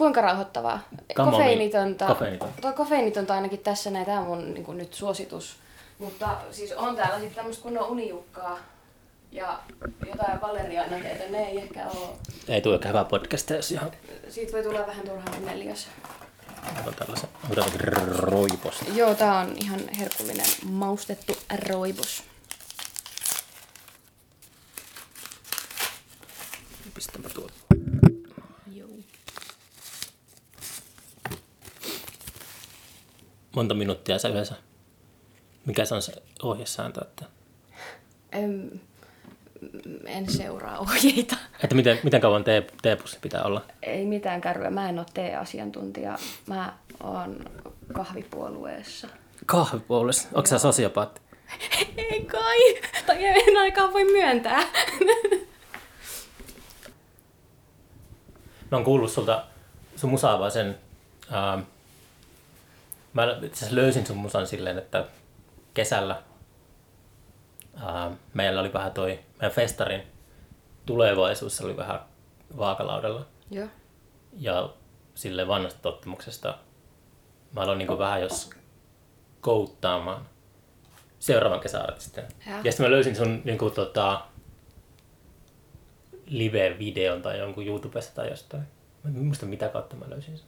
[0.00, 0.80] kuinka rauhoittavaa?
[1.16, 2.06] Kofeiinitonta.
[2.06, 2.60] kofeiinitonta.
[2.60, 5.56] Tuo kofeiinitonta ainakin tässä näin, tämä on mun niin nyt suositus.
[5.98, 8.58] Mutta siis on täällä sitten tämmöistä kunnon unijukkaa
[9.32, 9.60] ja
[10.06, 12.08] jotain valeriaanateita, ne ei ehkä ole.
[12.48, 13.90] Ei tule hyvää podcastia, jos ihan
[14.28, 15.88] Siitä voi tulla vähän turhaan neliös.
[16.80, 18.84] otan tällaisen, otan roiposta.
[18.94, 21.36] Joo, tää on ihan herkullinen maustettu
[21.68, 22.22] roibus.
[26.94, 27.48] Pistäpä tuo.
[28.72, 28.88] Joo.
[33.60, 34.54] Monta minuuttia sä yleensä?
[35.66, 37.00] Mikä se on se ohjesääntö?
[37.00, 37.24] Että,
[38.34, 38.70] Öm,
[40.06, 41.36] en seuraa ohjeita.
[41.64, 43.64] että miten, miten kauan tee, teepussi pitää olla?
[43.82, 44.70] Ei mitään kärryä.
[44.70, 46.18] Mä en ole tee-asiantuntija.
[46.46, 47.44] Mä oon
[47.92, 49.08] kahvipuolueessa.
[49.46, 50.28] Kahvipuolessa.
[50.34, 51.20] Onko sä sosiopaatti?
[52.10, 52.58] Ei kai!
[53.06, 54.58] Tai en aikaan voi myöntää.
[58.70, 59.44] Mä oon kuullut sulta
[59.96, 60.78] sun musaa vaan sen...
[61.30, 61.58] Ää,
[63.12, 65.04] mä itse löysin sun musan silleen, että
[65.74, 66.22] kesällä
[67.76, 70.02] ää, meillä oli vähän toi meidän festarin
[70.86, 72.00] tulevaisuus oli vähän
[72.56, 73.26] vaakalaudella.
[73.50, 73.68] Joo.
[74.32, 74.74] Ja
[75.14, 76.58] sille vanhasta tottumuksesta
[77.52, 78.50] mä aloin niin vähän jos
[79.40, 80.28] kouttaamaan
[81.18, 82.24] seuraavan kesäartistin.
[82.46, 82.60] Ja.
[82.64, 84.26] Ja sitten mä löysin sun niin kuin, tota,
[86.26, 88.62] live-videon tai jonkun YouTubesta tai jostain.
[89.02, 90.46] Mä en muista mitä kautta mä löysin sen.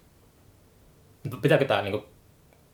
[1.42, 2.06] Pitääkö tää niinku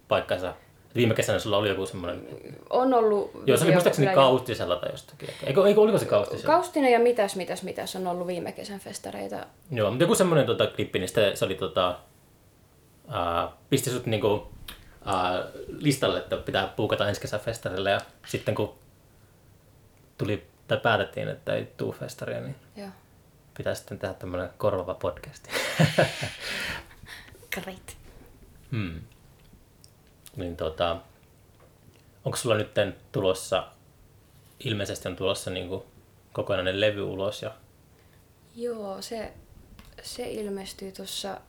[0.09, 0.55] paikkansa?
[0.95, 2.27] Viime kesänä sulla oli joku semmoinen...
[2.71, 3.31] On ollut...
[3.47, 5.29] Joo, se oli muistaakseni Kaustisella tai jostakin.
[5.45, 6.55] Eikö, eikö oliko se Kaustisella?
[6.55, 9.47] Kaustinen ja mitäs, mitäs, mitäs on ollut viime kesän festareita.
[9.71, 11.99] Joo, mutta joku semmoinen tota, klippi, niin se oli tota,
[13.09, 14.49] ää, pisti sut niinku,
[15.05, 18.75] ää, listalle, että pitää puukata ensi kesän festarille ja sitten kun
[20.19, 22.89] tuli, tai päätettiin, että ei tuu festaria, niin Joo.
[23.57, 25.49] pitää sitten tehdä tämmöinen korvava podcast.
[27.55, 27.97] Great.
[28.71, 29.01] hmm.
[30.39, 30.97] Niin tota,
[32.25, 32.71] onko sulla nyt
[33.13, 33.69] tulossa,
[34.65, 35.87] ilmeisesti on tulossa niinku
[36.33, 37.51] kokonainen levy ulos ja
[38.57, 39.33] Joo, se,
[40.03, 41.41] se ilmestyy tuossa...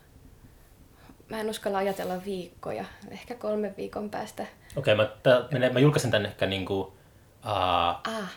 [1.29, 2.85] Mä en uskalla ajatella viikkoja.
[3.11, 4.45] Ehkä kolmen viikon päästä.
[4.75, 6.91] Okei, mä, tää, menee- mä julkaisen tänne ehkä niinku, uh,
[8.03, 8.31] Ah,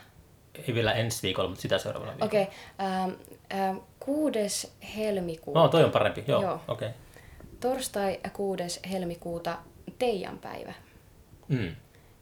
[0.69, 2.29] ei vielä ensi viikolla, mutta sitä seuraavalla viikolla.
[2.29, 2.43] okei.
[2.43, 2.87] Okay.
[2.87, 3.11] Ähm,
[3.55, 4.73] ähm, 6.
[4.97, 5.61] helmikuuta.
[5.61, 6.61] No, toi on parempi, joo, Joo.
[6.69, 6.89] okei.
[6.89, 7.01] Okay.
[7.61, 8.81] Torstai 6.
[8.91, 9.59] helmikuuta
[10.03, 10.73] Teijan päivä.
[11.49, 11.77] Mm.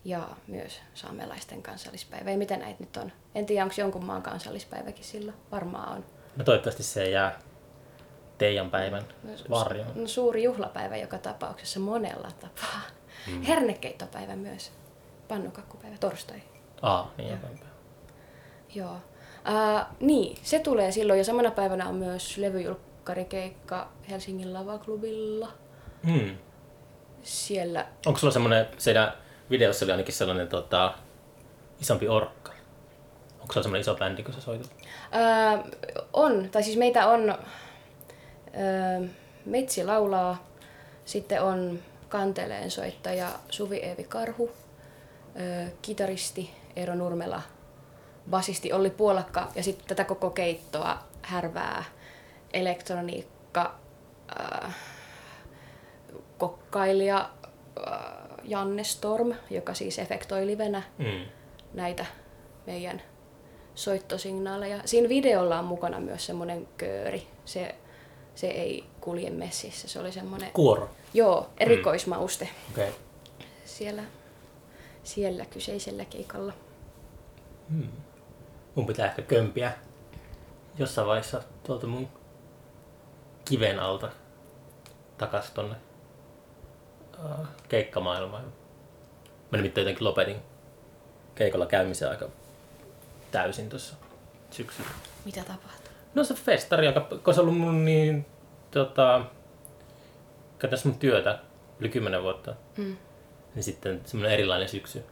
[0.04, 2.30] Ja myös saamelaisten kansallispäivä.
[2.30, 3.12] Ei mitä näitä nyt on.
[3.34, 5.36] En tiedä, onko jonkun maan kansallispäiväkin silloin.
[5.52, 6.04] Varmaan on.
[6.36, 7.38] No toivottavasti se jää
[8.38, 9.92] teidän päivän No, varjoon.
[9.94, 12.82] No, suuri juhlapäivä joka tapauksessa monella tapaa.
[13.26, 13.42] Mm.
[13.42, 14.72] Hernekeittopäivä myös.
[15.28, 16.42] Pannukakkupäivä torstai.
[16.82, 17.58] Aa, niin päivä.
[18.74, 18.92] Joo.
[18.94, 25.52] Uh, niin, se tulee silloin ja samana päivänä on myös levyjulkkarikeikka Helsingin lavaklubilla.
[26.02, 26.36] Mm.
[27.22, 29.12] Siellä, Onko sulla semmoinen, siinä
[29.50, 30.94] videossa oli ainakin sellainen tota,
[31.80, 32.52] isompi orkka?
[33.40, 34.70] Onko sulla semmoinen iso bändi, kun sä soitat?
[34.74, 35.70] uh,
[36.12, 39.08] on, tai siis meitä on, uh,
[39.44, 40.46] Metsi laulaa,
[41.04, 44.52] sitten on kanteleen soittaja Suvi Eevi Karhu, uh,
[45.82, 47.42] kitaristi Eero Nurmela,
[48.30, 51.84] basisti Olli Puolakka ja sitten tätä koko keittoa härvää
[52.52, 53.74] elektroniikka,
[54.40, 54.74] äh,
[56.40, 57.30] kokkailija
[57.88, 58.02] äh,
[58.44, 61.24] Janne Storm, joka siis efektoi livenä Mm.
[61.74, 62.06] näitä
[62.66, 63.02] meidän
[63.74, 64.80] soittosignaaleja.
[64.84, 67.26] Siinä videolla on mukana myös semmoinen kööri.
[67.44, 67.74] Se,
[68.34, 69.88] se ei kulje messissä.
[69.88, 70.90] Se oli semmoinen, Kuoro.
[71.14, 72.88] joo, erikoismauste Okei.
[72.88, 73.00] Okay.
[73.64, 74.02] siellä,
[75.04, 76.52] siellä kyseisellä keikalla.
[78.74, 79.72] Mun pitää ehkä kömpiä
[80.78, 82.08] jossain vaiheessa tuolta mun
[83.44, 84.08] kiven alta
[85.18, 85.76] takas tonne
[87.68, 88.44] keikkamaailmaan.
[89.50, 90.36] Mä nimittäin jotenkin lopetin
[91.34, 92.28] keikolla käymisen aika
[93.30, 93.94] täysin tuossa
[94.50, 94.90] syksyllä.
[95.24, 95.92] Mitä tapahtuu?
[96.14, 98.26] No se festari, joka, on ollut mun niin,
[98.70, 99.24] tota,
[100.58, 101.38] käytännössä mun työtä
[101.80, 102.96] yli kymmenen vuotta, Mm.
[103.54, 105.04] niin sitten semmoinen erilainen syksy.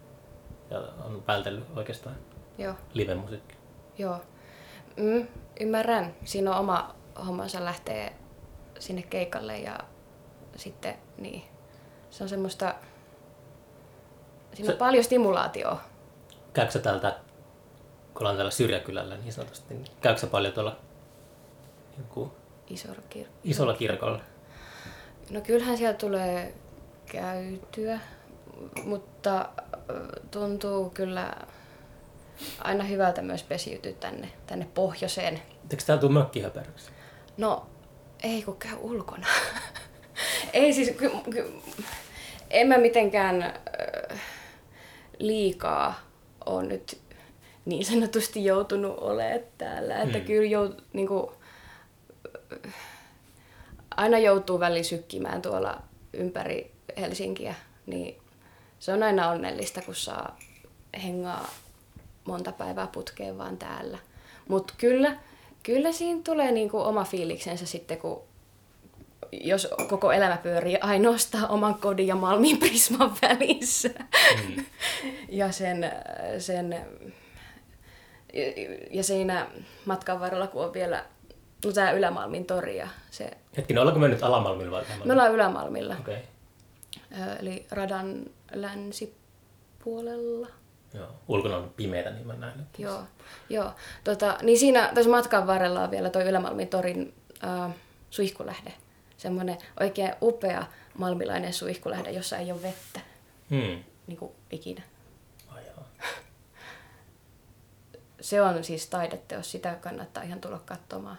[0.70, 2.16] Ja on vältellyt oikeastaan
[2.58, 3.54] Joo, live-musiikki.
[3.99, 4.20] joo.
[4.96, 5.26] Mm,
[5.61, 6.14] ymmärrän.
[6.25, 6.94] Siinä on oma
[7.26, 8.12] hommansa lähtee
[8.78, 9.78] sinne keikalle ja
[10.56, 11.43] sitten niin.
[12.10, 12.75] Se on semmoista...
[14.55, 15.81] Siinä Se- on paljon stimulaatioa.
[16.52, 17.16] Käykö sä täältä,
[18.14, 20.76] kun ollaan täällä syrjäkylällä niin sanotusti, niin käykö sä paljon tuolla
[21.99, 22.32] joku
[22.70, 24.20] Iso kir- isolla kirkolla?
[25.31, 26.55] No kyllähän siellä tulee
[27.06, 28.00] käytyä,
[28.84, 29.49] mutta
[30.31, 31.32] tuntuu kyllä
[32.58, 35.43] aina hyvältä myös pesiytyä tänne, tänne pohjoiseen.
[35.70, 36.90] Eikö täällä tuu mökkihöperöksi?
[37.37, 37.66] No
[38.22, 39.26] Ei kun käy ulkona.
[40.52, 41.52] Ei siis, ky, ky,
[42.50, 44.20] en mä mitenkään äh,
[45.18, 46.00] liikaa
[46.46, 46.98] on nyt
[47.64, 50.02] niin sanotusti joutunut olemaan täällä.
[50.02, 50.24] Että Mm.
[50.24, 51.32] kyllä jout, niinku,
[52.66, 52.74] äh,
[53.96, 57.54] aina joutuu väliin sykkimään tuolla ympäri Helsinkiä,
[57.86, 58.18] niin
[58.78, 60.38] se on aina onnellista, kun saa
[61.02, 61.50] hengaa
[62.24, 63.98] monta päivää putkeen vaan täällä.
[64.48, 65.16] Mutta kyllä,
[65.62, 68.22] kyllä siinä tulee niinku oma fiiliksensä sitten, kun
[69.32, 73.88] jos koko elämä pyörii ainoastaan oman kodin ja Malmin Prisman välissä.
[74.48, 74.64] Mm.
[75.28, 75.92] ja sen,
[76.38, 76.76] sen
[78.90, 79.46] ja siinä
[79.84, 81.04] matkan varrella, kun on vielä
[81.64, 85.12] no tämä Ylämalmin tori ja se, Hetkinen, ollaanko me nyt Alamalmilla vai me Ylämalmilla?
[85.14, 85.96] ollaan Ylämalmilla.
[86.00, 86.16] Okay.
[87.12, 88.22] ö, eli radan
[88.52, 90.46] länsipuolella.
[90.94, 91.06] Joo.
[91.28, 92.60] Ulkona on pimeätä, niin mä näen.
[92.60, 93.00] että- Joo,
[93.48, 93.70] joo.
[94.04, 97.70] Tota, niin siinä tässä matkan varrella on vielä tuo Ylämalmin torin äh,
[98.10, 98.72] suihkulähde.
[99.18, 100.66] Semmoinen oikein upea
[100.98, 103.00] malmilainen suihkulähde, jossa ei ole vettä
[103.50, 103.84] Hmm.
[104.06, 104.82] niin kuin ikinä.
[108.20, 111.18] Se on siis taideteos, sitä kannattaa ihan tulla katsomaan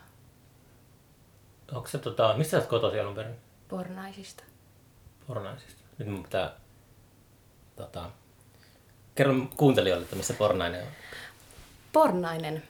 [1.72, 3.36] Onko se tota, mistä sä oot kotoisin alun perin?
[3.68, 4.44] pornaisista.
[5.28, 5.82] Pornaisista.
[5.98, 6.52] Nyt mun pitää
[7.76, 8.10] tota,
[9.16, 10.88] kerro kuuntelijoille, että missä Pornainen on.
[11.94, 12.64] Pornainen,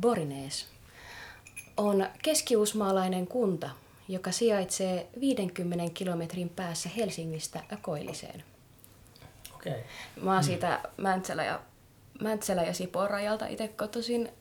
[0.00, 0.66] Borinees,
[1.76, 3.70] on keskiuusmaalainen kunta,
[4.08, 8.44] joka sijaitsee 50 kilometrin päässä Helsingistä Koilliseen.
[9.54, 9.72] Okei.
[9.72, 9.84] Okay.
[10.22, 11.60] Mä oon siitä Mäntsälä ja,
[12.20, 14.32] Mäntsälä ja Sipoon rajalta itse kotoisin.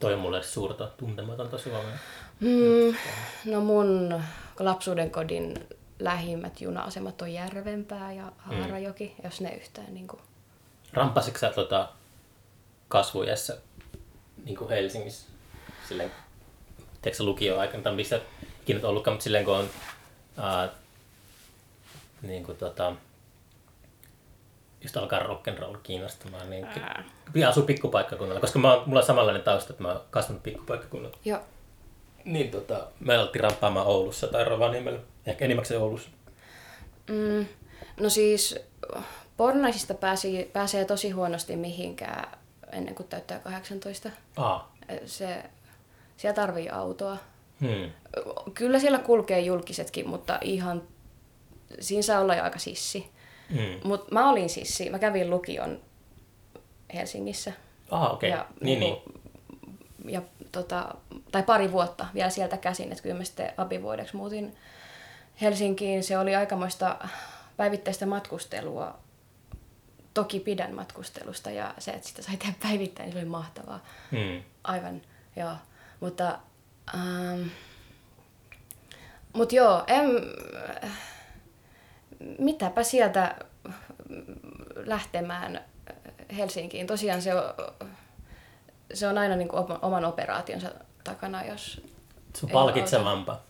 [0.00, 1.98] Toi on mulle suurta tuntematonta Suomea.
[2.40, 2.94] Mm,
[3.52, 4.22] no mun
[4.58, 5.54] lapsuuden kodin
[5.98, 9.24] lähimmät juna-asemat on Järvenpää ja Haarajoki, mm.
[9.24, 10.20] jos ne yhtään niin kuin...
[10.92, 11.88] Rampasitko sä tota,
[12.88, 13.58] kasvuiässä
[14.44, 15.26] niin kuin Helsingissä?
[15.88, 16.10] Silleen,
[17.02, 18.20] tiedätkö lukioaikana tai missä
[18.62, 19.70] ikinä ollutkaan, mutta silleen kun on
[20.36, 20.68] ää,
[22.22, 22.92] niin kuin, tota,
[24.82, 27.04] just alkaa rock'n'roll kiinnostamaan, niin Ää.
[27.32, 31.18] pitää asua pikkupaikkakunnalla, koska mä oon, mulla on samanlainen tausta, että mä oon kasvanut pikkupaikkakunnalla.
[31.24, 31.40] Joo.
[32.24, 36.08] Niin tota, me alettiin ramppaamaan Oulussa tai Rovaniemellä, ehkä enimmäkseen Oulussa.
[37.10, 37.46] Mm,
[38.00, 38.58] no siis
[39.36, 42.38] pornaisista pääsi, pääsee tosi huonosti mihinkään
[42.72, 44.10] ennen kuin täyttää 18.
[44.36, 44.74] Aa.
[45.06, 45.44] Se,
[46.18, 47.16] siellä tarvii autoa.
[47.60, 47.90] Hmm.
[48.54, 50.82] Kyllä siellä kulkee julkisetkin, mutta ihan
[51.80, 53.10] siinä saa olla jo aika sissi.
[53.50, 53.80] Hmm.
[53.84, 54.90] Mutta mä olin sissi.
[54.90, 55.80] Mä kävin lukion
[56.94, 57.52] Helsingissä.
[57.90, 58.30] Ah, okei.
[58.30, 58.92] Ja, Niin, niin.
[58.94, 59.12] niinku-
[60.04, 60.22] ja
[60.52, 60.94] tota,
[61.32, 64.56] tai pari vuotta vielä sieltä käsin, että kyllä mä sitten abivuodeksi muutin
[65.40, 66.04] Helsinkiin.
[66.04, 66.96] Se oli aikamoista
[67.56, 68.98] päivittäistä matkustelua.
[70.14, 73.84] Toki pidän matkustelusta ja se, että sitä sai tehdä päivittäin, niin se oli mahtavaa.
[74.10, 74.42] Hmm.
[74.64, 75.02] Aivan,
[75.36, 75.52] joo.
[76.00, 76.38] Mutta,
[76.94, 77.42] ähm,
[79.32, 80.06] mut joo, en,
[82.38, 83.34] mitäpä sieltä
[84.76, 85.64] lähtemään
[86.36, 86.86] Helsinkiin.
[86.86, 87.42] Tosiaan se on,
[88.94, 90.70] se on aina niin kuin oman operaationsa
[91.04, 91.80] takana, jos...
[92.34, 93.42] Se on palkitsevampaa.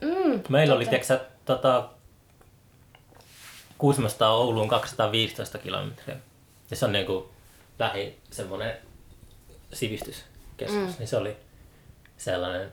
[0.00, 1.06] Mm, Meillä oli, totta.
[1.06, 1.88] tiedätkö, tota,
[3.78, 6.16] Kuusmasta Ouluun 215 kilometriä.
[6.70, 7.24] Ja se on niin kuin
[7.78, 8.76] lähi semmoinen
[9.72, 10.88] sivistyskeskus.
[10.88, 10.94] Mm.
[10.98, 11.36] Niin se oli
[12.22, 12.72] sellainen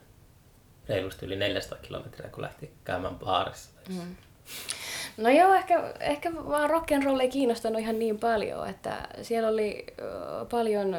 [0.90, 3.69] reilusti yli 400 kilometriä, kun lähti käymään baarissa.
[3.90, 4.16] Mm.
[5.18, 9.85] No joo, ehkä, ehkä vaan rock'n'roll ei kiinnostanut ihan niin paljon, että siellä oli
[10.52, 10.95] paljon,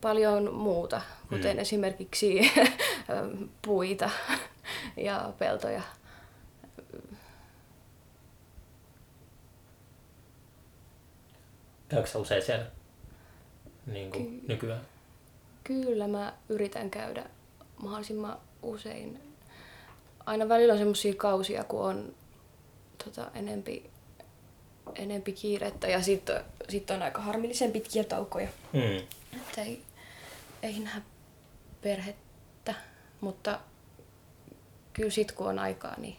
[0.00, 1.60] paljon muuta, kuten mm.
[1.60, 2.52] esimerkiksi
[3.66, 4.10] puita
[4.96, 5.82] ja peltoja.
[11.88, 12.66] Käykö usein siellä
[13.86, 14.80] niin kuin nykyään?
[15.68, 17.24] Kyllä mä yritän käydä
[17.82, 19.20] mahdollisimman usein.
[20.26, 22.14] Aina välillä on semmoisia kausia, kun on
[23.04, 23.90] tota, enempi,
[24.94, 28.48] enempi kiirettä ja sitten sit on aika harmillisen pitkiä taukoja.
[28.72, 29.06] Hmm.
[29.36, 29.82] Että ei,
[30.62, 31.02] ei näe
[31.82, 32.74] perhettä,
[33.20, 33.60] mutta
[34.92, 36.16] kyllä sit kun on aikaa, niin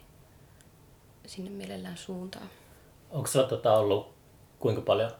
[1.25, 2.47] sinne mielellään suuntaa.
[3.11, 4.13] Onko sulla tota, ollut
[4.59, 5.11] kuinka paljon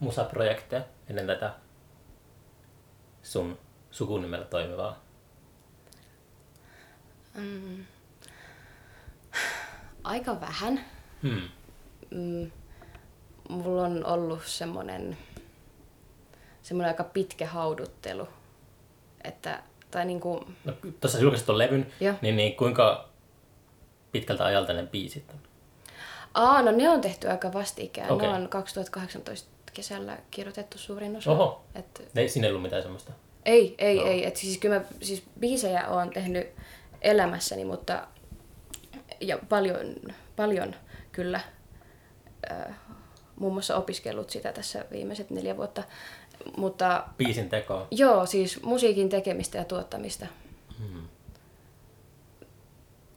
[0.00, 1.65] musaprojekteja ennen tätä
[3.26, 3.58] sun
[3.90, 5.00] sukunimellä toimivaa?
[7.34, 7.84] Mm.
[10.04, 10.84] Aika vähän.
[11.22, 11.40] Hmm.
[12.10, 12.50] Mm.
[13.48, 15.18] Mulla on ollut semmonen,
[16.62, 18.28] semmonen aika pitkä hauduttelu.
[19.24, 21.92] Että, tai niinku, No, tuossa julkaisit tuon levyn,
[22.22, 23.08] niin, niin kuinka
[24.12, 25.38] pitkältä ajalta ne biisit on?
[26.34, 28.10] aa, no ne on tehty aika vastikään.
[28.10, 28.28] Okei.
[28.28, 31.30] Ne on 2018 kesällä kirjoitettu suurin osa.
[31.30, 31.64] Oho.
[31.74, 33.12] Et, siinä ei ollut mitään semmoista
[33.44, 34.06] Ei, ei, Joo.
[34.06, 34.26] ei.
[34.26, 36.46] Et siis kyllä mä siis biisejä oon tehnyt
[37.02, 38.06] elämässäni, mutta
[39.20, 39.94] ja paljon,
[40.36, 40.74] paljon
[41.12, 41.40] kyllä
[42.50, 42.74] äh,
[43.36, 45.82] muun muassa opiskellut sitä tässä viimeiset neljä vuotta.
[46.56, 47.86] Mutta Biisin teko.
[47.90, 50.26] joo, siis musiikin tekemistä ja tuottamista
[50.78, 51.08] Hmm.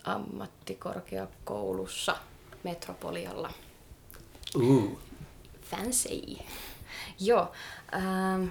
[0.03, 2.15] ammattikorkeakoulussa
[2.63, 3.53] Metropolialla.
[4.55, 4.99] Uh.
[5.71, 6.37] Fancy.
[7.19, 7.51] Joo,
[7.93, 8.47] ähm,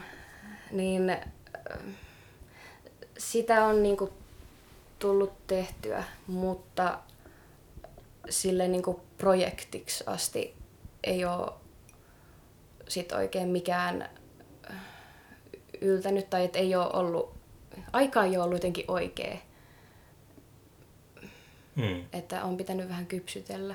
[0.70, 1.18] niin äh,
[3.18, 4.12] sitä on niinku
[4.98, 6.98] tullut tehtyä, mutta
[8.30, 10.54] sille niinku projektiksi asti
[11.04, 11.52] ei ole
[12.88, 14.08] sit oikein mikään
[14.70, 14.76] äh,
[15.80, 17.34] yltänyt tai et ei ole ollut,
[17.92, 19.36] aika ei ole ollut jotenkin oikea
[21.78, 22.04] Hmm.
[22.12, 23.74] että on pitänyt vähän kypsytellä.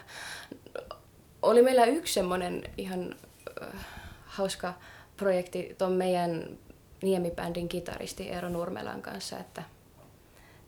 [1.42, 3.16] Oli meillä yksi semmoinen ihan
[4.26, 4.74] hauska
[5.18, 6.58] projekti tuon meidän
[7.02, 9.64] Niemibändin kitaristi Eero Nurmelan kanssa, että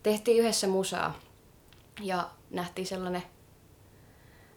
[0.04, 1.20] tehtiin yhdessä musaa
[2.02, 3.24] ja nähtiin sellainen,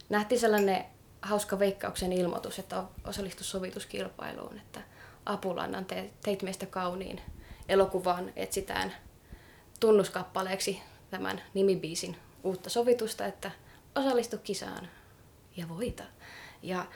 [0.08, 0.84] nähtiin sellainen
[1.22, 4.80] hauska veikkauksen ilmoitus, että osallistu sovituskilpailuun, että
[5.26, 7.20] Apulannan te, teit meistä kauniin
[7.68, 8.94] elokuvaan etsitään
[9.80, 13.50] tunnuskappaleeksi tämän nimibiisin uutta sovitusta, että
[13.94, 14.88] osallistu kisaan
[15.56, 16.04] ja voita.
[16.62, 16.86] Ja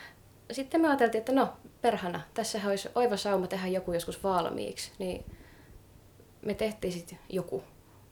[0.52, 5.24] sitten me ajateltiin, että no perhana, tässä olisi oiva sauma tehdä joku joskus valmiiksi, niin
[6.42, 7.64] me tehtiin sitten joku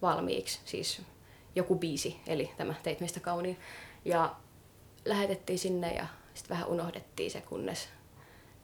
[0.03, 1.03] valmiiksi, siis
[1.55, 3.59] joku biisi, eli tämä Teit meistä kauniin.
[4.05, 4.37] Ja
[5.05, 7.89] lähetettiin sinne ja sitten vähän unohdettiin se, kunnes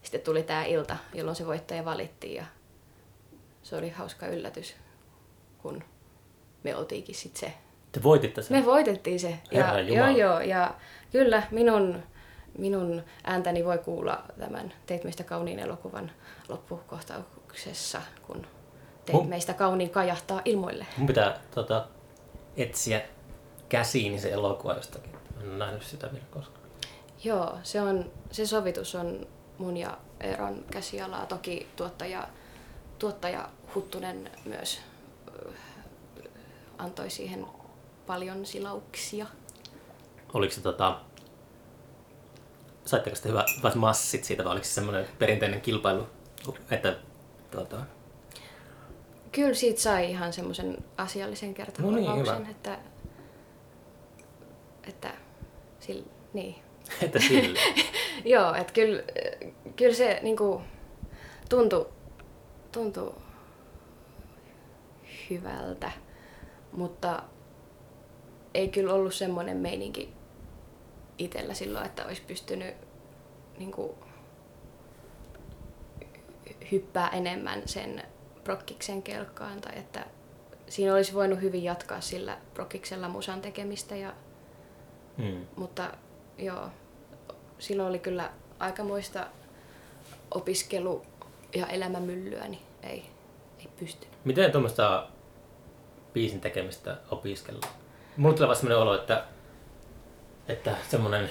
[0.07, 2.45] sitten tuli tämä ilta, jolloin se voittaja valittiin ja
[3.63, 4.77] se oli hauska yllätys,
[5.59, 5.85] kun
[6.65, 7.53] me oltiinkin sitten se.
[7.93, 8.57] Te voititte sen.
[8.57, 9.39] Me voitettiin se.
[9.53, 10.11] Herra ja, Jumala.
[10.11, 10.75] joo, joo, ja
[11.13, 12.03] kyllä minun,
[12.59, 16.11] minun ääntäni voi kuulla tämän Teit meistä kauniin elokuvan
[16.49, 18.47] loppukohtauksessa, kun
[19.05, 20.87] Teit Mun- meistä kauniin kajahtaa ilmoille.
[20.97, 21.87] Mun pitää tota,
[22.57, 23.01] etsiä
[23.69, 25.13] käsiini se elokuva jostakin.
[25.41, 26.67] En ole nähnyt sitä vielä koskaan.
[27.25, 29.27] Joo, se, on, se sovitus on
[29.59, 31.27] mun ja Eeron käsialaa.
[31.27, 32.29] Toki tuottaja,
[32.99, 34.81] tuottaja Huttunen myös
[36.79, 37.47] antoi siihen
[38.07, 39.27] paljon silauksia.
[40.35, 41.01] Oliko se tota...
[42.87, 46.07] Saitteko te hyvä, hyvät massit siitä vai oliko se semmoinen perinteinen kilpailu,
[46.71, 46.97] että
[47.51, 47.77] tota,
[49.33, 52.79] Kyllä siitä sai ihan semmoisen asiallisen kertakorvauksen, No niin, että,
[54.89, 55.15] että
[55.81, 56.55] sillä, niin.
[57.03, 57.59] että sille.
[58.35, 59.03] Joo, että kyllä,
[59.77, 60.63] kyllä se niinku
[61.49, 61.89] tuntui,
[62.73, 63.15] tuntui
[65.31, 65.91] hyvältä,
[66.73, 67.23] mutta
[68.55, 70.16] ei kyllä ollut semmoinen meininki
[71.19, 72.75] itsellä silloin, että olisi pystynyt
[73.59, 73.99] niinku,
[76.73, 78.03] hyppää enemmän sen
[78.45, 80.07] prokkiksen kelkkaan tai että
[80.69, 84.13] siinä olisi voinut hyvin jatkaa sillä prokkiksella musan tekemistä ja
[85.19, 85.47] Hmm.
[85.57, 85.91] mutta
[86.39, 86.69] joo,
[87.59, 89.27] silloin oli kyllä aikamoista
[90.31, 91.03] opiskelu-
[91.55, 93.07] ja elämämyllyä, niin ei,
[93.59, 94.15] ei pystynyt.
[94.25, 95.07] Miten tuommoista
[96.13, 97.67] biisin tekemistä opiskella?
[98.17, 99.25] Mulla tulee vaan semmoinen olo, että,
[100.49, 101.31] että semmoinen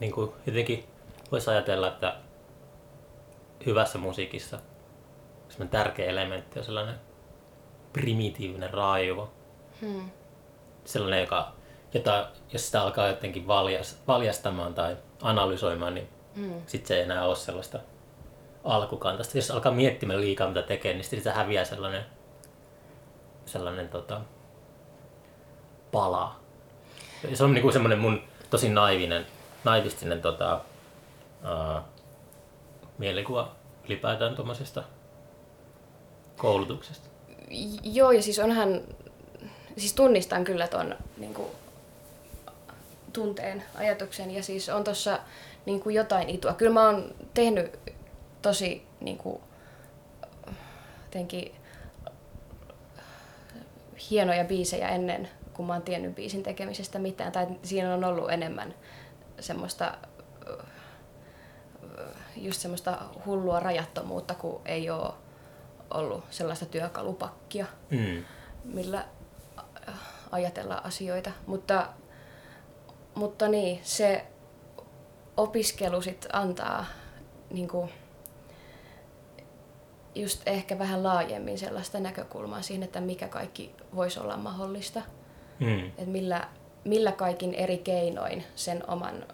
[0.00, 0.84] niin kuin jotenkin
[1.32, 2.16] voisi ajatella, että
[3.66, 4.58] hyvässä musiikissa
[5.48, 6.94] semmoinen tärkeä elementti on sellainen
[7.92, 9.32] primitiivinen raivo.
[9.80, 10.10] Hmm.
[10.84, 11.52] Sellainen, joka,
[11.94, 16.62] jota, jos sitä alkaa jotenkin valjas, valjastamaan tai analysoimaan, niin Hmm.
[16.66, 17.78] sitten se ei enää ole sellaista
[18.64, 19.38] alkukantaista.
[19.38, 22.04] Jos alkaa miettimään liikaa mitä tekee, niin sitten se häviää sellainen,
[23.46, 24.20] sellainen tota,
[25.92, 26.41] pala.
[27.34, 29.26] Se on niinku semmoinen mun tosi naivinen,
[29.64, 30.60] naivistinen tota,
[31.42, 31.82] ää,
[32.98, 34.82] mielikuva ylipäätään tuommoisesta
[36.36, 37.08] koulutuksesta.
[37.82, 38.80] Joo, ja siis onhan,
[39.76, 41.48] siis tunnistan kyllä ton niin kuin,
[43.12, 45.18] tunteen, ajatuksen, ja siis on tossa
[45.66, 46.52] niin kuin jotain itua.
[46.52, 47.78] Kyllä mä oon tehnyt
[48.42, 49.42] tosi niin kuin,
[51.04, 51.54] jotenkin
[54.10, 58.74] hienoja biisejä ennen, kun mä oon tiennyt biisin tekemisestä mitään, tai siinä on ollut enemmän
[59.40, 59.94] semmoista
[62.36, 65.12] just semmoista hullua rajattomuutta, kun ei ole
[65.90, 68.24] ollut sellaista työkalupakkia, Mm.
[68.64, 69.04] millä
[70.30, 71.30] ajatella asioita.
[71.46, 71.86] Mutta,
[73.14, 74.26] mutta niin, se
[75.36, 76.84] opiskelu sit antaa
[77.50, 77.88] niinku,
[80.14, 85.02] just ehkä vähän laajemmin sellaista näkökulmaa siihen, että mikä kaikki voisi olla mahdollista.
[85.62, 85.86] Mm.
[85.86, 86.48] Että millä,
[86.84, 89.26] millä kaikin eri keinoin sen oman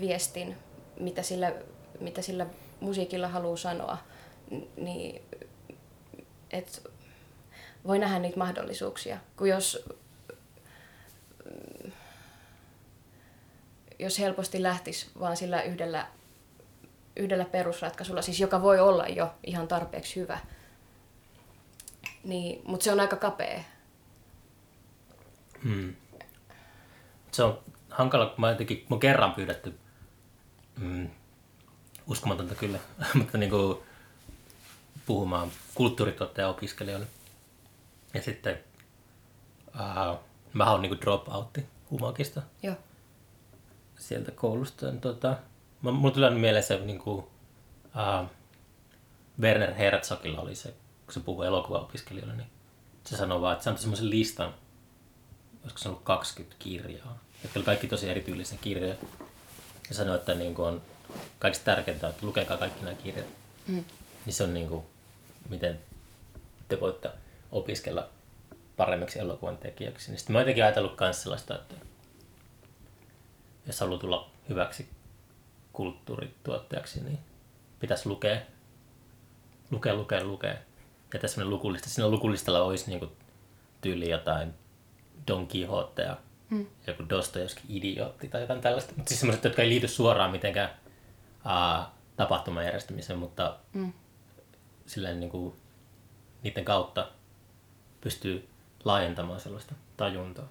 [0.00, 0.56] viestin,
[1.00, 1.52] mitä sillä,
[2.00, 2.46] mitä sillä
[2.80, 3.98] musiikilla haluaa sanoa,
[4.76, 5.22] niin
[6.50, 6.90] et
[7.86, 9.18] voi nähdä niitä mahdollisuuksia.
[9.36, 9.88] Kun jos,
[13.98, 16.06] jos helposti lähtisi vaan sillä yhdellä,
[17.16, 20.38] yhdellä perusratkaisulla, siis joka voi olla jo ihan tarpeeksi hyvä,
[22.24, 23.60] niin, mutta se on aika kapea.
[25.64, 25.94] Hmm.
[27.32, 27.58] Se on
[27.90, 29.78] hankala, kun mä jotenkin, mä kerran pyydetty,
[30.78, 31.08] mm,
[32.06, 32.78] uskomatonta kyllä,
[33.14, 33.78] mutta niin kuin
[35.06, 37.06] puhumaan kulttuurituottaja-opiskelijoille.
[38.14, 38.58] Ja sitten
[39.68, 40.18] uh,
[40.52, 42.42] mä oon niin drop-outti Humakista.
[42.62, 42.74] Joo.
[43.98, 44.92] Sieltä koulusta.
[44.92, 45.36] Tota,
[45.82, 48.28] mulla tuli mieleen se niin kuin, uh,
[49.40, 50.74] Werner Herzogilla oli se,
[51.04, 52.50] kun se puhui elokuvaopiskelijoille, niin
[53.04, 54.54] se sanoi vaan, että se antoi semmoisen listan,
[55.62, 58.94] olisiko se ollut 20 kirjaa, jotka oli kaikki tosi erityylisiä kirjoja.
[59.88, 60.82] Ja sanoi, että niin kuin on
[61.38, 63.26] kaikista tärkeintä, että lukekaa kaikki nämä kirjat.
[63.66, 63.84] Mm.
[64.26, 64.84] Niin se on niin kuin,
[65.48, 65.80] miten
[66.68, 67.10] te voitte
[67.52, 68.08] opiskella
[68.76, 70.10] paremmiksi elokuvan tekijäksi.
[70.10, 71.74] Niin sitten mä oon jotenkin ajatellut myös sellaista, että
[73.66, 74.88] jos haluaa tulla hyväksi
[75.72, 77.18] kulttuurituottajaksi, niin
[77.80, 78.40] pitäisi lukea,
[79.70, 80.56] lukea, lukea, lukea.
[81.14, 81.88] Ja tässä lukulista.
[81.88, 83.12] Siinä lukulistalla olisi niin kuin
[83.80, 84.54] tyyli jotain
[85.28, 86.16] Don Quixote ja
[86.50, 86.66] hmm.
[86.86, 88.92] joku Dostojevski idiootti tai jotain tällaista.
[88.96, 90.70] Mutta siis sellaiset, jotka ei liity suoraan mitenkään
[91.44, 91.86] uh,
[92.16, 93.92] tapahtuman järjestämiseen, mutta hmm.
[94.86, 95.54] silleen niin kuin,
[96.42, 97.08] niiden kautta
[98.00, 98.48] pystyy
[98.84, 100.48] laajentamaan sellaista tajuntaa.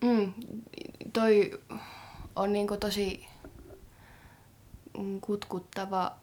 [0.00, 0.32] Mm,
[1.12, 1.60] toi
[2.36, 3.26] on niin tosi
[5.20, 6.16] kutkuttava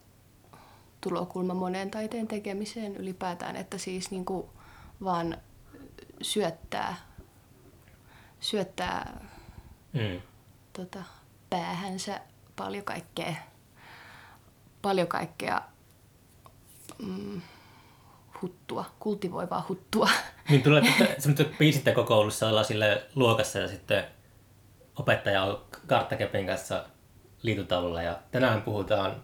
[1.01, 4.47] tulokulma monen taiteen tekemiseen ylipäätään, että siis niin kuin
[5.03, 5.37] vaan
[6.21, 6.95] syöttää,
[8.39, 9.25] syöttää
[9.93, 10.21] mm.
[10.73, 11.03] tota,
[11.49, 12.21] päähänsä
[12.55, 13.35] paljon kaikkea,
[14.81, 15.61] paljon kaikkea
[16.99, 17.41] mm,
[18.41, 20.09] huttua, kultivoivaa huttua.
[20.49, 24.03] Niin tulee, että semmoiset biisittekokoulussa ollaan sille luokassa ja sitten
[24.95, 26.85] opettaja on karttakepin kanssa
[27.41, 29.23] liitutaululla ja tänään puhutaan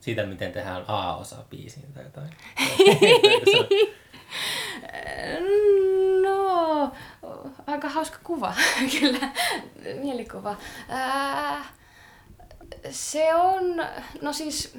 [0.00, 2.30] siitä, miten tehdään A-osa biisiin tai jotain.
[7.72, 8.54] aika hauska kuva,
[9.00, 9.32] kyllä,
[10.00, 10.56] mielikuva.
[10.88, 11.64] Ää,
[12.90, 13.62] se on,
[14.22, 14.78] no siis,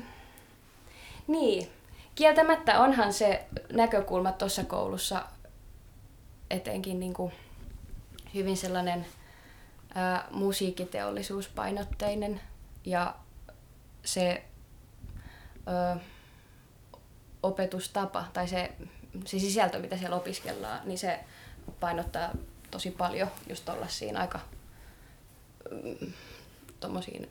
[1.28, 1.70] niin,
[2.16, 5.26] kieltämättä onhan se näkökulma tuossa koulussa
[6.50, 7.34] etenkin niin kuin
[8.34, 9.06] hyvin sellainen
[9.96, 12.42] ää, musiikkiteollisuuspainotteinen
[12.86, 13.16] ja
[14.06, 14.44] se
[15.68, 16.00] ö,
[17.44, 18.72] opetustapa tai se,
[19.26, 21.20] se sisältö, mitä siellä opiskellaan, niin se
[21.80, 22.30] painottaa
[22.74, 24.40] tosi paljon just olla siinä aika
[25.72, 26.14] mm,
[26.80, 27.30] tommosiin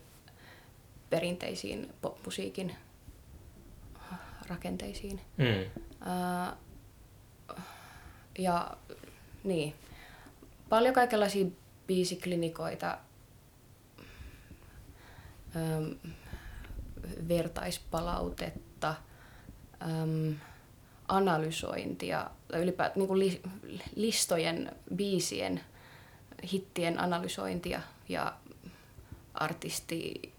[1.09, 2.75] perinteisiin popmusiikin
[4.47, 5.21] rakenteisiin.
[5.37, 5.81] Mm.
[6.01, 6.57] Uh,
[8.37, 8.77] ja
[9.43, 9.75] niin,
[10.69, 11.45] paljon kaikenlaisia
[11.87, 12.97] biisiklinikoita,
[15.55, 15.95] um,
[17.27, 18.95] vertaispalautetta,
[19.85, 20.35] um,
[21.13, 23.41] analysointia, ylipäätään niin li,
[23.95, 25.61] listojen, biisien,
[26.51, 28.33] hittien analysointia ja
[29.33, 30.33] artisti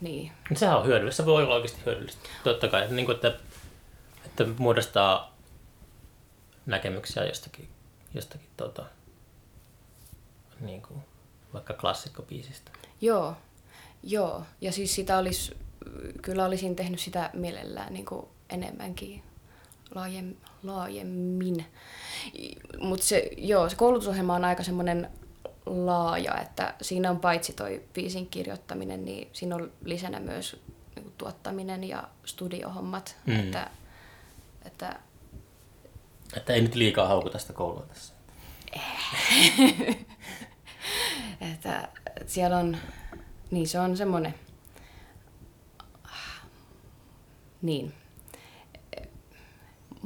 [0.00, 0.32] niin.
[0.54, 2.28] Sehän on hyödyllistä, se voi olla oikeasti hyödyllistä.
[2.44, 3.38] Totta kai, niin kuin, että,
[4.26, 5.36] että muodostaa
[6.66, 7.68] näkemyksiä jostakin,
[8.14, 8.84] jostakin tota,
[10.60, 11.00] niin kuin,
[11.52, 12.70] vaikka klassikkobiisistä.
[13.00, 13.36] Joo,
[14.02, 14.42] joo.
[14.60, 15.56] Ja siis sitä olisi,
[16.22, 19.22] kyllä olisin tehnyt sitä mielellään niin kuin enemmänkin
[19.94, 21.66] laajem, laajemmin.
[22.80, 25.10] Mutta se, joo, se koulutusohjelma on aika semmoinen
[25.66, 30.62] laaja, että siinä on paitsi toi biisin kirjoittaminen, niin siinä on lisänä myös
[30.96, 33.16] niin tuottaminen ja studiohommat.
[33.26, 33.40] Mm.
[33.40, 33.70] Että,
[34.64, 34.98] että,
[36.36, 38.14] että ei nyt liikaa haukuta sitä koulua tässä.
[41.52, 42.76] että, että siellä on,
[43.50, 44.34] niin se on semmoinen,
[47.62, 47.94] niin,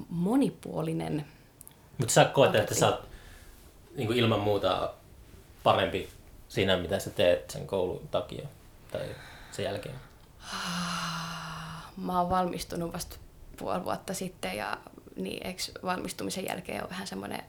[0.09, 1.26] monipuolinen.
[1.98, 3.09] Mutta sä koet, että sä oot
[3.96, 4.94] niin kuin ilman muuta
[5.62, 6.09] parempi
[6.48, 8.48] siinä, mitä sä teet sen koulun takia
[8.92, 9.02] tai
[9.52, 9.94] sen jälkeen?
[11.96, 13.16] Mä oon valmistunut vasta
[13.57, 14.78] puoli vuotta sitten ja
[15.16, 17.42] niin, eikö valmistumisen jälkeen on vähän semmoinen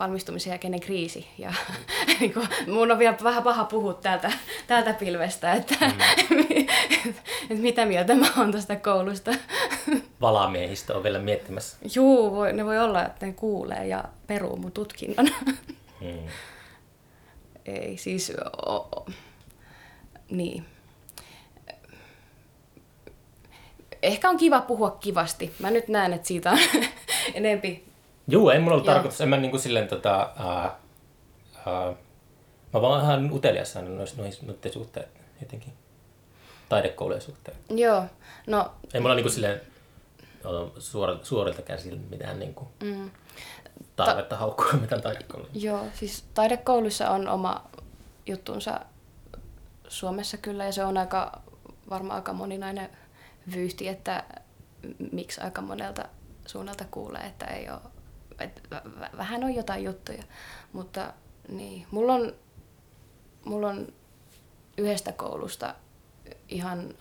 [0.00, 1.26] valmistumisen jälkeinen kriisi.
[1.38, 1.54] Ja
[2.20, 4.32] niin kuin, mun on vielä vähän paha puhua täältä,
[4.66, 6.40] täältä pilvestä, että, mm.
[7.50, 9.30] että mitä mieltä mä oon tuosta koulusta.
[10.20, 11.76] Valamiehistä on vielä miettimässä.
[11.94, 15.28] Juu, voi, ne voi olla, että ne kuulee ja peruu mun tutkinnon.
[16.00, 16.28] Mm
[17.66, 18.32] ei siis,
[18.66, 19.06] o, o,
[20.30, 20.64] niin.
[24.02, 25.54] ehkä on kiva puhua kivasti.
[25.58, 26.58] Mä nyt näen, että siitä on
[27.34, 27.89] enempi.
[28.30, 28.94] Juu, ei mulla ollut Joo.
[28.94, 30.76] tarkoitus, en mä niinku silleen tota, ää,
[31.66, 31.92] ää,
[32.72, 35.06] mä vaan ihan utelias aina noista nois- noiden suhteen
[35.40, 35.72] jotenkin.
[36.68, 37.56] Taidekoulujen suhteen.
[37.70, 38.04] Joo,
[38.46, 39.60] no Ei mulla niinku silleen
[40.78, 43.10] suorilta, suorilta käsin mitään niinku mm,
[43.96, 45.50] tarvetta haukkua mitään taidekouluja.
[45.54, 47.64] joo, siis taidekouluissa on oma
[48.26, 48.80] juttunsa
[49.88, 51.40] Suomessa kyllä ja se on aika,
[51.90, 52.90] varmaan aika moninainen
[53.54, 54.24] vyyhti, että
[55.12, 56.04] miksi aika monelta
[56.46, 57.78] suunnalta kuulee, että ei ole,
[58.74, 60.22] vä- vähän on jotain juttuja,
[60.72, 61.12] mutta
[61.48, 62.32] niin, mulla on,
[63.44, 63.92] mulla on
[64.78, 65.74] yhdestä koulusta
[66.48, 66.94] ihan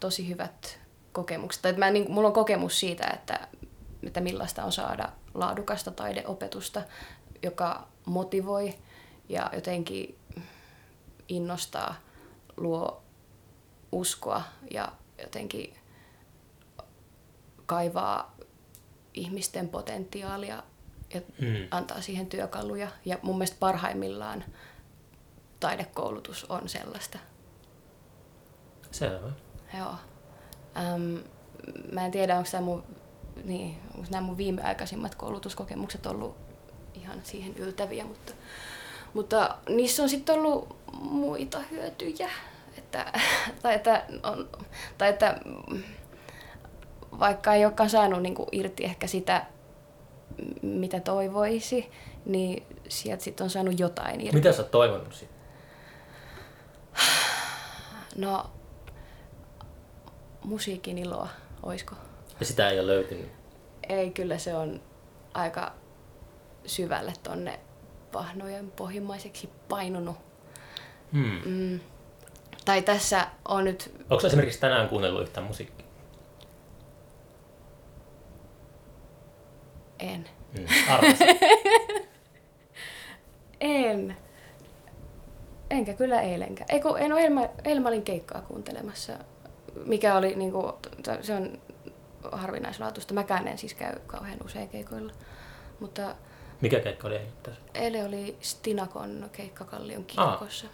[0.00, 0.80] tosi hyvät
[1.12, 1.62] kokemukset.
[1.62, 3.48] Tai mä, niin, mulla on kokemus siitä, että,
[4.02, 6.82] että millaista on saada laadukasta taideopetusta,
[7.42, 8.74] joka motivoi
[9.28, 10.18] ja jotenkin
[11.28, 11.94] innostaa,
[12.56, 13.02] luo
[13.92, 14.92] uskoa ja
[15.22, 15.76] jotenkin
[17.66, 18.33] kaivaa
[19.14, 20.62] ihmisten potentiaalia
[21.14, 21.68] ja Mm.
[21.70, 22.88] antaa siihen työkaluja.
[23.04, 24.44] Ja mun mielestä parhaimmillaan
[25.60, 27.18] taidekoulutus on sellaista.
[28.90, 29.30] Selvä.
[29.78, 29.94] Joo.
[30.76, 31.16] Ähm,
[31.92, 32.84] mä en tiedä, onko tämä mun,
[33.44, 36.36] niin, onko nämä mun viimeaikaisimmat koulutuskokemukset ollut
[36.94, 38.32] ihan siihen yltäviä, mutta,
[39.14, 42.30] mutta niissä on sitten ollut muita hyötyjä.
[42.78, 43.12] Että,
[43.62, 44.48] tai, että on,
[44.98, 45.40] tai että
[47.18, 49.46] vaikka ei olekaan saanut niinku irti ehkä sitä,
[50.62, 51.90] mitä toivoisi,
[52.26, 54.36] niin sieltä sitten on saanut jotain irti.
[54.36, 55.34] Mitä sä oot toivonut siitä?
[58.16, 58.50] No,
[60.44, 61.28] musiikin iloa,
[61.62, 61.94] oisko?
[62.40, 63.32] Ja sitä ei ole löytynyt.
[63.88, 64.80] Ei, kyllä se on
[65.34, 65.72] aika
[66.66, 67.60] syvälle tonne
[68.12, 70.16] pahnojen pohjimmaiseksi painunut.
[71.12, 71.40] Hmm.
[71.44, 71.80] Mm.
[72.64, 75.83] Tai tässä on nyt, Onko esimerkiksi tänään kuunnellut yhtään musiikkia?
[79.98, 80.28] En.
[83.60, 84.16] En.
[85.70, 86.66] Enkä kyllä eilenkään.
[86.72, 89.12] Ei kun en ole Elma, Elmalin keikkaa kuuntelemassa,
[89.86, 91.58] mikä oli niinku, t- se on
[92.32, 93.14] harvinaislaatuista.
[93.14, 95.12] Mäkään en siis käy kauhean usein keikoilla.
[95.80, 96.14] Mutta
[96.60, 97.60] Mikä keikka oli eilen tässä?
[97.74, 100.66] eilen oli Stinakon keikka Kallion kirkossa.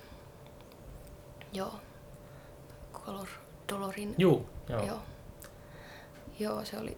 [1.52, 1.74] Joo.
[2.92, 3.28] Color
[3.72, 4.14] Dolorin.
[4.18, 4.85] Juu, joo.
[4.87, 4.98] Joo.
[6.38, 6.64] joo.
[6.64, 6.96] Se oli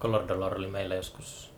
[0.00, 1.52] Color Dollar oli meillä joskus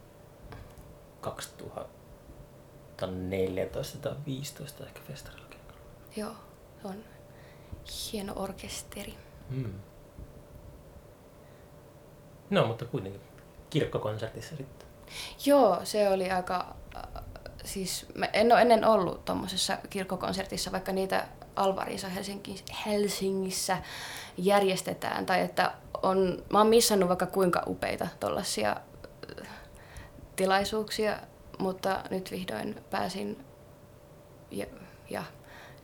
[1.31, 5.49] 2014 tai 15 ehkä festarilla.
[6.17, 6.33] Joo,
[6.83, 7.05] se on
[8.13, 9.15] hieno orkesteri.
[9.51, 9.73] Hmm.
[12.51, 13.21] No, mutta kuitenkin
[13.71, 14.89] kirkkokonsertissa sitten.
[15.47, 16.75] Joo, se oli aika...
[16.97, 17.03] Äh,
[17.65, 23.79] siis mä en ole ennen ollut tuommoisessa kirkkokonsertissa, vaikka niitä Alvarissa Helsinki, Helsingissä
[24.37, 25.27] järjestetään.
[25.27, 28.77] Tai että on, mä oon missannut vaikka kuinka upeita tuollaisia
[30.39, 31.19] tilaisuuksia,
[31.59, 33.45] mutta nyt vihdoin pääsin
[34.51, 34.67] ja,
[35.11, 35.25] ja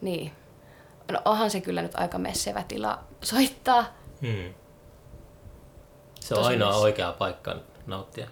[0.01, 0.33] niin.
[1.13, 3.97] No onhan se kyllä nyt aika messevä tila soittaa.
[4.21, 4.55] Hmm.
[6.21, 6.83] Se on Tosi ainoa mies.
[6.83, 8.29] oikea paikka nauttia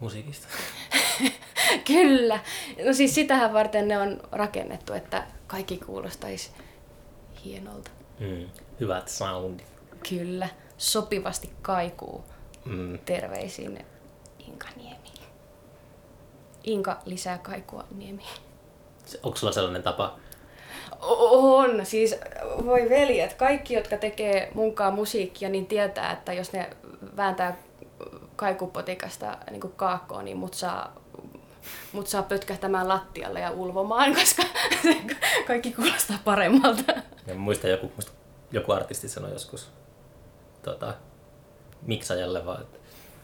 [0.00, 0.48] musiikista.
[1.86, 2.40] Kyllä.
[2.86, 6.50] No siis sitähän varten ne on rakennettu, että kaikki kuulostaisi
[7.44, 7.90] hienolta.
[8.20, 8.48] Hmm.
[8.80, 9.66] Hyvät soundit.
[10.08, 10.48] Kyllä.
[10.78, 12.24] Sopivasti kaikuu.
[12.64, 12.98] Hmm.
[12.98, 13.86] Terveisin
[14.48, 15.10] Inka Niemi.
[16.64, 18.22] Inka lisää kaikua Niemi.
[19.06, 20.16] Se- Onko sulla sellainen tapa?
[21.00, 22.16] On, siis
[22.66, 26.70] voi veljet, kaikki jotka tekee munkaan musiikkia, niin tietää, että jos ne
[27.16, 27.56] vääntää
[28.36, 30.96] kaikupotikasta niin kuin kaakkoon, niin mut saa,
[31.92, 34.42] mut saa pötkähtämään lattialle ja ulvomaan, koska
[34.82, 34.96] se
[35.46, 36.92] kaikki kuulostaa paremmalta.
[37.26, 38.12] Ja muista joku, muista
[38.52, 39.68] joku artisti sanoi joskus
[40.62, 40.94] tota,
[41.82, 42.78] miksajalle vaan, että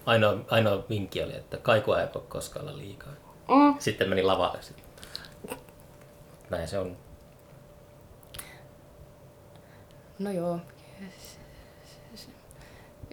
[0.06, 3.12] ainoa, ainoa vinkki oli, että kaikua ei voi koskaan olla liikaa.
[3.48, 3.74] Mm.
[3.78, 4.58] Sitten meni lavalle.
[6.50, 6.96] Näin se on.
[10.18, 10.60] No joo.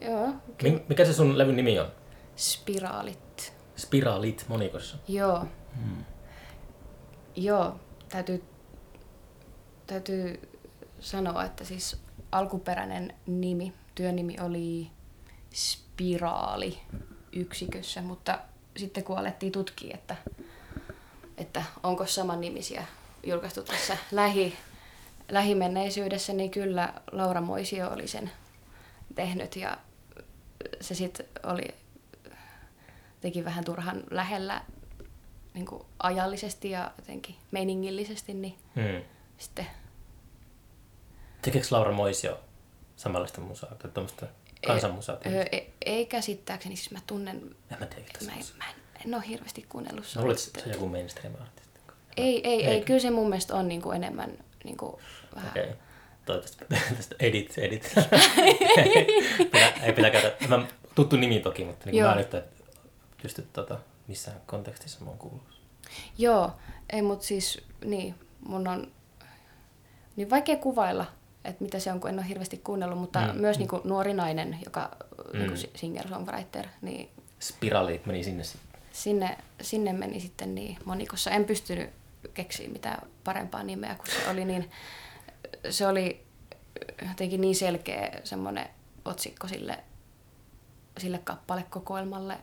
[0.01, 1.87] Joo, Mi- Mikä se sun levyn nimi on?
[2.35, 3.53] spiraalit.
[3.75, 4.97] Spiraalit monikossa.
[5.07, 5.45] Joo.
[7.35, 7.75] Joo,
[8.09, 8.43] täytyy,
[9.87, 10.49] täytyy
[10.99, 12.01] sanoa, että siis
[12.31, 14.91] alkuperäinen nimi, työnimi oli
[15.93, 16.79] Spiraali
[17.31, 18.39] yksikössä, mutta
[18.77, 20.15] sitten kun alettiin tutkia, että,
[21.37, 22.85] että onko saman nimisiä
[23.23, 24.55] julkaistu tässä lähi,
[25.29, 28.31] lähimenneisyydessä, niin kyllä Laura Moisio oli sen
[29.15, 29.77] tehnyt ja
[30.81, 31.67] se sitten oli
[33.21, 34.61] teki vähän turhan lähellä
[35.53, 39.03] niin kuin ajallisesti ja jotenkin meiningillisesti, niin Hmm.
[39.37, 39.67] sitten
[41.41, 42.39] Tekeekö Laura Moisio
[42.95, 44.25] samanlaista musaa, tai tuommoista
[44.67, 45.17] kansanmusaa.
[45.25, 49.15] Öö, ei, ei käsittääkseni, siis mä tunnen, En mä tiedä, mä, en- mä en, en
[49.15, 50.63] ole hirveästi kuunnellut Mä luulen, että soul.
[50.63, 51.79] se on joku mainstream-artisti.
[52.17, 52.85] Ei, ei, ei, Eikö?
[52.85, 54.99] kyllä se mun mielestä on niinku enemmän niinku
[55.35, 55.49] vähän...
[55.51, 55.67] Okay.
[56.25, 56.65] Toivottavasti
[56.97, 57.93] tästä edit, edit.
[59.83, 60.31] ei pidä käydä.
[60.47, 62.43] Mä, tuttu nimi toki, mutta niin mä en nyt
[63.21, 65.43] pysty tota, missään kontekstissa mä oon kuullut.
[66.17, 66.51] Joo,
[66.89, 68.15] ei mut siis, niin,
[68.47, 68.91] mun on
[70.15, 71.05] niin vaikea kuvailla,
[71.45, 74.13] että mitä se on, kun en ole hirveästi kuunnellut, mutta Mm, myös Niin kuin nuori
[74.13, 74.91] nainen, joka
[75.33, 75.39] Mm.
[75.39, 75.47] mm.
[75.53, 78.81] niin singer-songwriter, niin Spiraali meni sinne sitten.
[78.93, 81.31] sinne, sinne meni sitten niin monikossa.
[81.31, 81.89] En pystynyt
[82.33, 84.71] keksiä mitään parempaa nimeä, kun se oli niin,
[85.69, 86.23] se oli
[87.09, 88.69] jotenkin niin selkeä semmoinen
[89.05, 89.79] otsikko sille,
[90.97, 92.37] sille kappalekokoelmalle,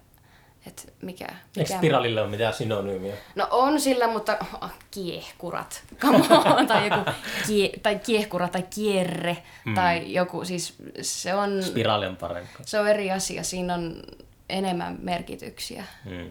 [0.67, 3.15] että mikä, Eikö mikä spiraalille ole mitään synonyymiä?
[3.35, 5.83] No on sillä, mutta oh, kiehkurat.
[6.01, 6.17] Come
[6.59, 6.67] on.
[6.67, 7.11] tai joku
[7.47, 9.33] kie, tai kiehkura tai kierre.
[9.65, 9.71] Mm.
[9.71, 9.75] Mm.
[9.75, 12.53] Tai joku, siis se on, Spiraali on parempi.
[12.67, 13.43] se on eri asia.
[13.43, 14.03] Siinä on
[14.49, 16.31] enemmän merkityksiä Mm.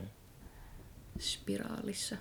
[1.20, 2.16] spiraalissa.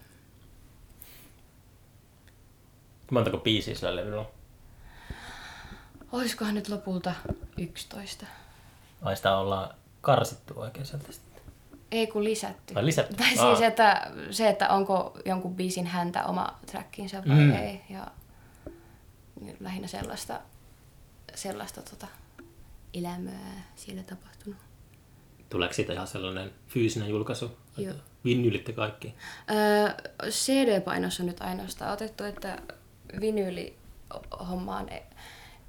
[3.11, 4.27] Montako biisiä sillä levyllä on?
[6.13, 7.15] Olisikohan nyt lopulta
[7.59, 8.27] 11?
[9.03, 11.28] Ai sitä ollaan karsittu oikein sieltä sitten.
[11.91, 12.75] Ei kun lisätty.
[12.77, 13.17] Ai lisätty?
[13.17, 13.55] Tai Aa.
[13.57, 17.43] siis, että se, että onko jonkun biisin häntä oma trackinsa vai Mm.
[17.43, 17.53] mm.
[17.55, 17.81] ei.
[17.91, 18.07] Ja
[19.61, 20.41] lähinnä sellaista,
[21.35, 22.07] sellaista tota,
[22.95, 24.59] elämää siellä tapahtunut.
[25.51, 27.59] Tuleeko siitä ihan sellainen fyysinen julkaisu?
[27.77, 27.95] Joo.
[28.25, 29.15] Vinyylitte kaikki.
[29.51, 29.89] Öö,
[30.31, 32.59] CD-painossa on nyt ainoastaan otettu, että
[33.21, 35.03] vinyyli-hommaan ei,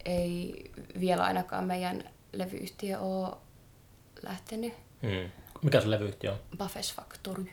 [0.06, 2.04] ei vielä ainakaan meidän
[2.34, 3.38] levyyhtiö ole
[4.24, 4.74] lähtenyt.
[5.02, 5.30] Mm.
[5.64, 6.38] Mikä sun levyyhtiö on?
[6.58, 7.46] Buffes Factory.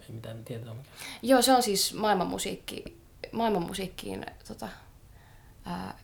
[0.00, 0.74] Ei mitään tietoa.
[0.74, 0.88] Mikä.
[1.22, 2.84] Joo, se on siis maailmanmusiikki,
[3.32, 4.68] maailmanmusiikkiin tota,
[5.64, 5.98] ää,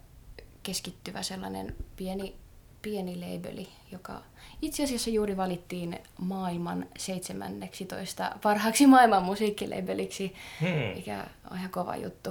[0.63, 2.35] keskittyvä sellainen pieni,
[2.83, 4.23] pieni labeli, joka
[4.63, 10.95] itse asiassa juuri valittiin maailman 17 parhaaksi maailman musiikkilabeliksi, Hmm.
[10.97, 12.31] mikä on ihan kova juttu.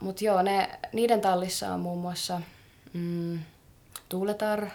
[0.00, 2.40] Mutta joo, ne, niiden tallissa on muun muassa
[2.92, 3.38] mm,
[4.08, 4.66] Tuuletar,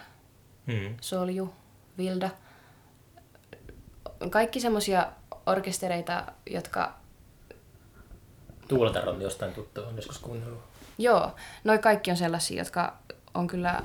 [0.66, 0.96] Mm.
[1.00, 1.54] Solju,
[1.98, 2.30] Vilda.
[4.30, 5.12] Kaikki semmoisia
[5.46, 7.02] orkestereita, jotka
[8.68, 10.60] Tuuletar on jostain tuttu, on joskus kuunnellut.
[10.98, 12.98] Joo, noi kaikki on sellaisia, jotka
[13.34, 13.82] on kyllä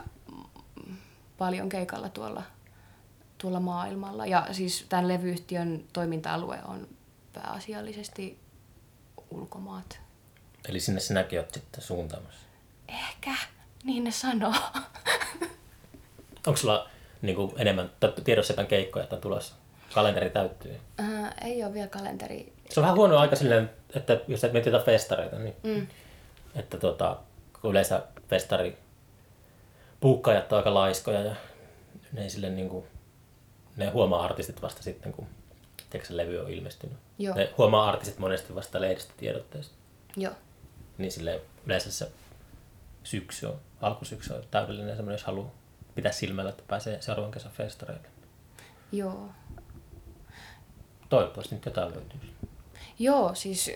[1.38, 2.44] paljon keikalla tuolla,
[3.38, 4.26] tuolla maailmalla.
[4.26, 6.88] Ja siis tämän levyyhtiön toiminta-alue on
[7.34, 8.40] pääasiallisesti
[9.32, 10.00] ulkomaat.
[10.70, 12.46] Eli sinne sinäkin oot sitten suuntaamassa.
[12.88, 13.32] Ehkä,
[13.84, 14.54] niin ne sanoo.
[16.48, 16.90] Onko sulla
[17.22, 17.92] niin kuin, enemmän
[18.24, 19.56] tiedossa jotain keikkoja, että on tulossa?
[19.98, 20.80] Kalenteri täyttyy.
[21.00, 22.54] Äh, ei ole vielä kalenteri.
[22.70, 25.88] Se on vähän huono aika silleen, että jos et miettii jotain festareita, niin Mm.
[26.56, 27.18] että tota,
[27.62, 28.78] kun yleensä festari
[30.00, 31.36] puukkaajat on aika laiskoja ja
[32.12, 32.86] ne ei sille niin kuin,
[33.78, 35.28] ne huomaa artistit vasta sitten, kun
[35.90, 36.98] tiedätkö, se levy on ilmestynyt.
[37.20, 37.36] Joo.
[37.36, 39.76] Ne huomaa artistit monesti vasta lehdistötiedotteesta.
[40.18, 40.34] Joo.
[40.98, 42.12] Niin sille yleensä se
[43.04, 45.52] syksy on, alkusyksy on täydellinen semmoinen, jos haluaa
[45.96, 48.08] pitää silmällä, että pääsee seuraavan kesän festareille.
[48.92, 49.30] Joo.
[51.10, 52.20] Toivottavasti nyt jotain löytyy.
[53.00, 53.72] Joo, siis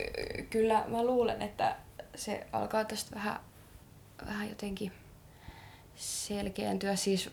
[0.50, 1.76] kyllä mä luulen, että
[2.16, 3.40] se alkaa tästä vähän,
[4.26, 4.92] vähän jotenkin
[5.96, 6.96] selkeäntyä.
[6.96, 7.30] Siis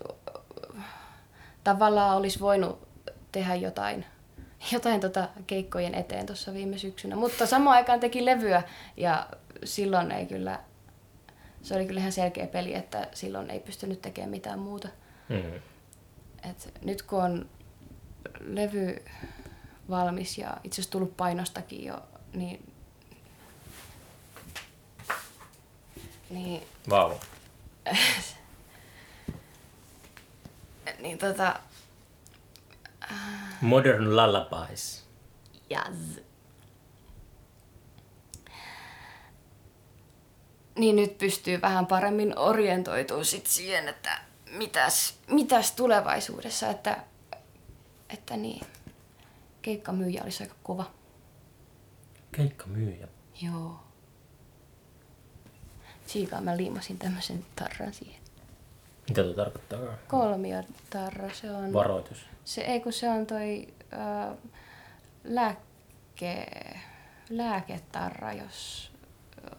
[1.65, 2.89] tavallaan olisi voinut
[3.33, 4.05] tehdä jotain,
[4.73, 8.63] jotain tota keikkojen eteen tuossa viime syksynä, mutta samaan aikaan teki levyä
[8.97, 9.29] ja
[9.65, 10.61] silloin ei kyllä,
[11.63, 14.89] se oli kyllä ihan selkeä peli, että silloin ei pystynyt tekemään mitään muuta.
[15.29, 15.55] Mm.
[16.51, 17.49] Et nyt kun on
[18.41, 19.05] levy
[19.91, 22.73] valmis ja itse asiassa tullut painostakin jo, niin,
[26.31, 27.15] niin, Vau.
[31.03, 31.61] niin tota,
[33.61, 35.05] Modern Lullabies.
[35.71, 36.19] jazz.
[40.79, 44.21] Niin nyt pystyy vähän paremmin orientoitumaan sit siihen, että
[44.53, 46.97] mitäs, mitäs tulevaisuudessa, että,
[48.11, 48.67] että niin,
[49.63, 50.91] keikkamyyjä olisi aika kova.
[52.33, 53.09] Keikka myyjä.
[53.43, 53.81] Joo.
[56.07, 58.21] Siikaa mä liimasin tämmöisen tarran siihen.
[59.09, 59.79] Mitä tuo tarkoittaa?
[60.09, 61.73] Kolmiotarra, se on...
[61.73, 62.27] Varoitus.
[62.45, 64.37] Se, ei kun se on toi ö,
[65.25, 66.47] lääke,
[67.31, 68.91] lääketarra, jos...
[69.45, 69.51] Ö,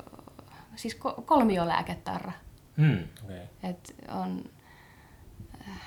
[0.76, 2.32] siis ko, kolmiolääketarra.
[2.78, 3.40] Mm, okay.
[3.64, 4.50] Et on...
[5.68, 5.82] äh,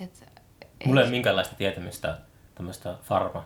[0.00, 0.24] Et,
[0.86, 2.18] Mulla ei ole minkäänlaista tietämistä
[2.54, 3.44] tämmöistä farma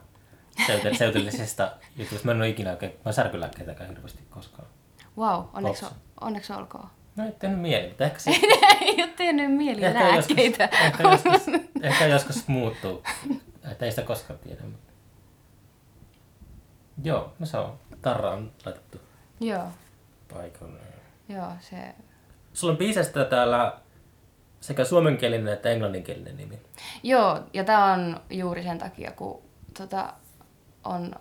[0.99, 2.25] seutellisesta jutusta.
[2.27, 4.69] Mä en ole ikinä oikein, mä en särkylääkkeitäkään hirveästi koskaan.
[5.19, 5.97] Wow, onneksi, Kopsa.
[6.21, 6.91] onneksi olkoon.
[7.17, 8.31] No ei tehnyt mieli, mutta ehkä se
[8.81, 10.65] Ei ole tehnyt mieli ehkä joskus, lääkkeitä.
[10.65, 13.03] ehkä, joskus, ehkä joskus muuttuu.
[13.71, 14.63] Että ei sitä koskaan tiedä.
[14.63, 14.93] Mutta...
[17.05, 17.79] Joo, no se on.
[18.03, 19.01] Tarra on laitettu
[19.41, 19.65] Joo,
[20.35, 20.79] paikalle.
[21.29, 21.77] joo, se...
[22.53, 23.73] Sulla on biisestä täällä
[24.61, 26.61] sekä suomenkielinen että englanninkielinen nimi.
[27.03, 29.43] Joo, ja tämä on juuri sen takia, kun
[29.79, 30.13] tota,
[30.85, 31.15] on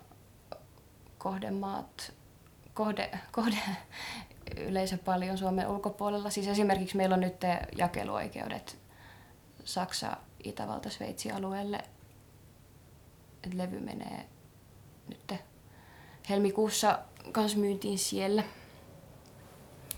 [1.17, 2.13] kohdemaat,
[2.73, 3.57] kohde, kohde
[4.57, 6.29] yleisö paljon Suomen ulkopuolella.
[6.29, 7.41] Siis esimerkiksi meillä on nyt
[7.77, 8.77] jakeluoikeudet
[9.63, 11.79] Saksa, Itävalta, Sveitsi alueelle.
[13.43, 14.25] Et levy menee
[15.07, 15.33] nyt
[16.29, 16.99] helmikuussa
[17.31, 18.43] kans myyntiin siellä.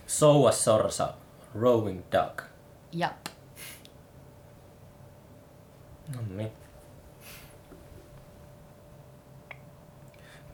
[0.08, 1.14] Soua Sorsa,
[1.56, 2.57] Rowing Duck.
[2.92, 3.28] Jap.
[6.16, 6.52] No niin.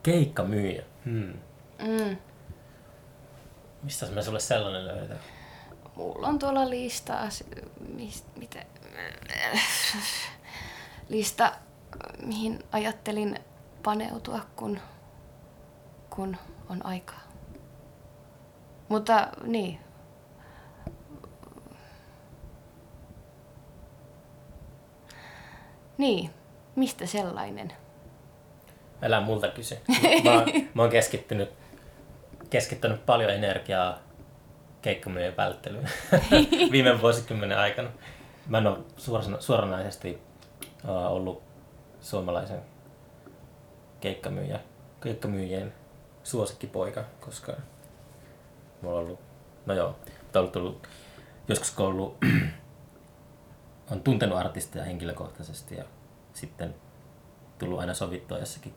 [0.04, 0.84] Keikkamyyjä.
[1.06, 1.34] Hmm.
[1.80, 2.18] Mm.
[3.84, 5.20] Mistä me sulle sellainen löydetään?
[5.96, 7.14] Mulla on tuolla lista,
[7.96, 8.66] mis, mitä,
[11.10, 11.54] lista,
[12.26, 13.40] mihin ajattelin
[13.84, 14.80] paneutua, kun,
[16.10, 16.38] kun
[16.70, 17.24] on aikaa.
[18.90, 19.80] Mutta niin.
[26.04, 26.30] Niin,
[26.76, 27.74] mistä sellainen?
[29.02, 29.78] Älä multa kysy.
[30.24, 31.50] Mä, oon- mä oon keskittynyt,
[32.50, 34.00] keskittänyt paljon energiaa
[34.82, 35.90] keikkamyyjän välttelyyn
[36.72, 37.90] viime vuosikymmenen aikana.
[38.48, 40.22] Mä en ole suorana, suoranaisesti
[41.10, 41.44] ollut
[42.02, 42.62] suomalaisen
[44.02, 44.60] keikkamyyjä,
[45.04, 45.74] keikkamyyjien
[46.24, 47.54] suosikkipoika, koska
[48.82, 49.20] mulla on ollut,
[49.66, 50.88] no joo, mutta on tullut
[51.48, 52.18] joskus kun on ollut,
[53.94, 55.84] on tuntenut artisteja henkilökohtaisesti ja
[56.34, 56.76] sitten
[57.58, 58.74] tullut aina sovittua jossakin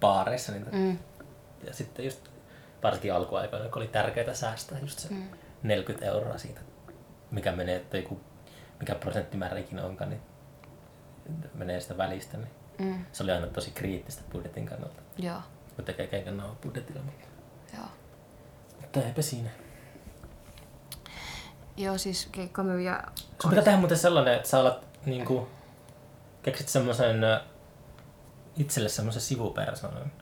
[0.00, 0.70] baareissa niitä.
[0.72, 0.98] Mm.
[1.66, 2.28] Ja sitten just
[2.82, 5.22] varsinkin alkuaikoina, kun oli tärkeää säästää just se mm.
[5.62, 6.60] 40 euroa siitä,
[7.30, 8.20] mikä menee, että joku,
[8.80, 10.22] mikä prosenttimäärä ikinä onkaan, niin
[11.54, 12.36] menee sitä välistä.
[12.36, 13.04] Niin Mm.
[13.12, 15.02] se oli aina tosi kriittistä budjetin kannalta.
[15.18, 15.40] Joo,
[15.76, 17.26] Kun tekee nauha budjetilla, mutta,
[17.76, 17.86] joo.
[18.80, 19.50] mutta eipä siinä.
[21.76, 23.02] Joo, siis keikkamyyjä...
[23.42, 25.48] Sun pitää tehdä muuten sellainen, että sä alat niinku,
[26.42, 27.16] keksit semmoisen
[28.56, 30.12] itselle semmoisen sivupersonan.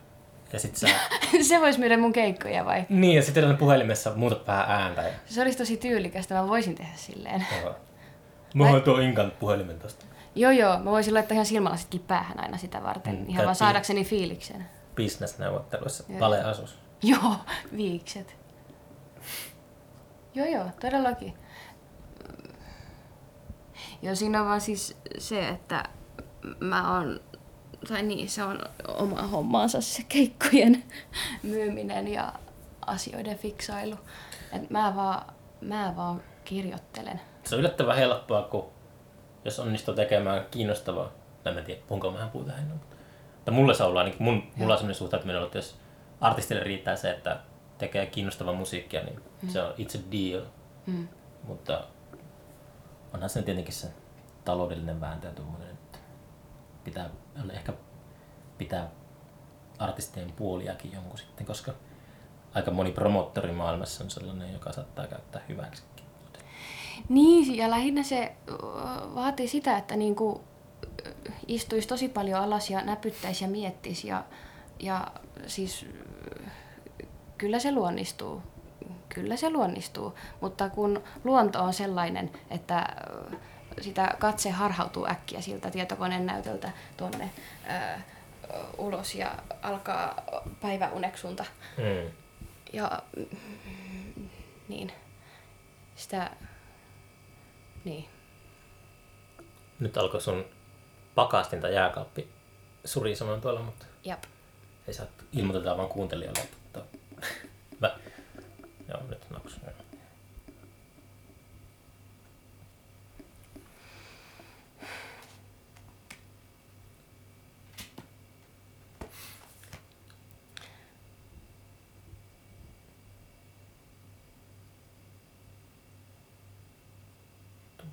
[0.53, 0.87] Ja sit sä,
[1.49, 2.85] Se voisi myydä mun keikkoja vai?
[2.89, 5.03] niin ja sitten puhelimessa muutat vähän ääntä.
[5.03, 7.47] Ja, Se olisi tosi tyylikästä, mä voisin tehdä silleen.
[7.63, 7.75] joo.
[8.55, 10.05] Mulla on tuo Inkan puhelimen tosta.
[10.35, 10.79] Joo, joo.
[10.79, 13.15] Mä voisin laittaa ihan silmälasitkin päähän aina sitä varten.
[13.19, 14.67] Mm, ihan vaan saadakseni fiiliksen.
[14.97, 16.05] Business-neuvotteluissa.
[16.21, 16.79] Valeasus.
[17.03, 17.35] Joo,
[17.77, 18.37] viikset.
[20.35, 21.35] Joo, joo, todellakin.
[24.03, 25.85] Joo, siinä on vaan siis se, että
[26.61, 27.21] mä oon,
[27.89, 30.85] tai niin, se on oma hommaansa se keikkojen
[31.43, 32.33] myyminen ja
[32.87, 33.97] asioiden fiksailu.
[34.53, 37.21] Et mä vaan, mä vaan kirjoittelen.
[37.45, 38.71] Se on yllättävän helppoa, kun
[39.45, 41.13] jos onnistuu tekemään kiinnostavaa,
[41.43, 42.79] tai mä en tiedä, puhunko mä puhuta ennen,
[43.37, 45.79] mutta, mulle se on ollut ainakin, mun, mulla on sellainen suhtautuminen, että jos
[46.21, 47.41] artistille riittää se, että
[47.79, 49.21] tekee kiinnostavaa musiikkia, niin.
[49.49, 50.47] Se on it's a deal.
[50.87, 51.09] Mm.
[51.45, 51.85] Mutta
[53.15, 53.89] onhan se tietenkin se
[54.45, 55.99] taloudellinen vääntö ja tommonen, että
[56.85, 57.11] pitää
[57.53, 57.73] ehkä
[58.59, 58.91] pitää
[59.79, 61.73] artistien puoliakin jonkun sitten, koska
[62.55, 66.05] aika moni promottori maailmassa on sellainen, joka saattaa käyttää hyväksikin.
[67.09, 68.37] Niin, ja lähinnä se
[69.15, 70.41] vaatii sitä, että niinku
[71.07, 71.11] ö,
[71.47, 74.09] istuisi tosi paljon alas ja näpyttäisi ja miettisi.
[74.09, 74.25] Ja,
[74.81, 75.07] ja
[75.47, 75.87] siis
[77.39, 78.43] kyllä se luonnistuu.
[79.19, 80.19] Kyllä se luonnistuu.
[80.41, 82.87] Mutta kun luonto on sellainen, että
[83.81, 87.31] sitä katse harhautuu äkkiä siltä tietokoneen näytöltä tuonne
[87.71, 87.99] ö,
[88.79, 90.23] ulos ja alkaa
[90.61, 91.45] päiväuneksunta.
[91.77, 92.11] Mm.
[92.73, 94.29] Ja mm,
[94.69, 94.93] niin,
[95.97, 96.31] sitä,
[97.85, 98.09] niin.
[99.81, 100.45] Nyt alkoi sun
[101.15, 102.29] pakastin tai jääkaappi
[102.85, 104.23] surisemaan tuolla, mutta Jap.
[104.89, 106.41] ei saa ilmoitetaan vaan kuuntelijalle.
[106.41, 106.81] Että
[107.81, 107.97] mä,
[108.89, 109.29] joo, nyt.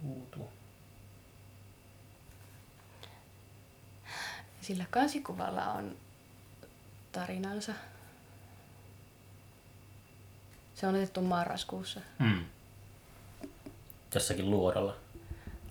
[0.01, 0.49] Tuutu.
[4.61, 5.97] Sillä kansikuvalla on
[7.11, 7.73] tarinansa.
[10.75, 11.99] Se on otettu marraskuussa.
[12.19, 12.45] Mm.
[14.13, 14.95] Jossakin luodolla.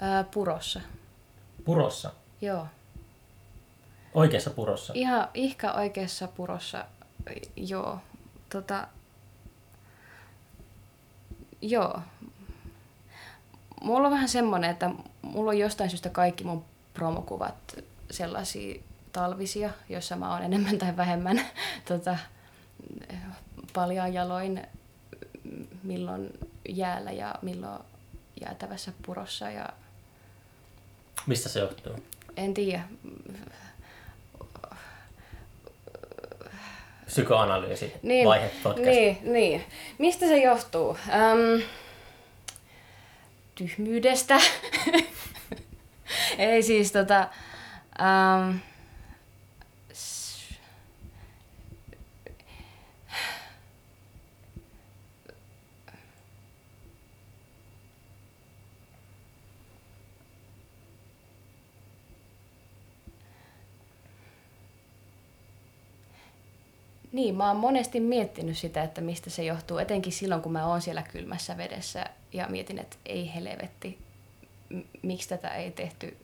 [0.00, 0.80] Ää, purossa.
[1.64, 2.12] Purossa.
[2.40, 2.66] Joo.
[4.14, 4.92] Oikeassa purossa.
[4.96, 6.84] Ihan ihka oikeassa purossa.
[7.56, 7.98] Joo.
[8.48, 8.88] Tota,
[11.62, 12.00] joo.
[13.82, 14.90] Mulla on vähän semmoinen, että
[15.22, 17.76] mulla on jostain syystä kaikki mun promokuvat
[18.10, 18.82] sellaisia
[19.12, 21.40] talvisia, joissa mä oon enemmän tai vähemmän
[21.88, 22.18] tota,
[23.72, 24.66] paljaan jaloin
[25.84, 26.30] milloin
[26.68, 27.82] jäällä ja milloin
[28.40, 29.50] jäätävässä purossa.
[29.50, 29.68] Ja
[31.26, 31.92] Mistä se johtuu?
[32.36, 32.84] en tiedä.
[37.06, 38.86] Psykoanalyysi Niin, vaihe podcast.
[38.86, 39.64] niin, niin.
[39.98, 40.98] Mistä se johtuu?
[41.08, 41.62] Öm,
[43.54, 44.40] tyhmyydestä.
[46.38, 47.28] Ei siis tota...
[48.00, 48.58] Öm,
[67.14, 70.82] Niin, mä oon monesti miettinyt sitä, että mistä se johtuu, etenkin silloin, kun mä oon
[70.82, 73.98] siellä kylmässä vedessä ja mietin, että ei helvetti,
[75.02, 76.16] miksi tätä ei tehty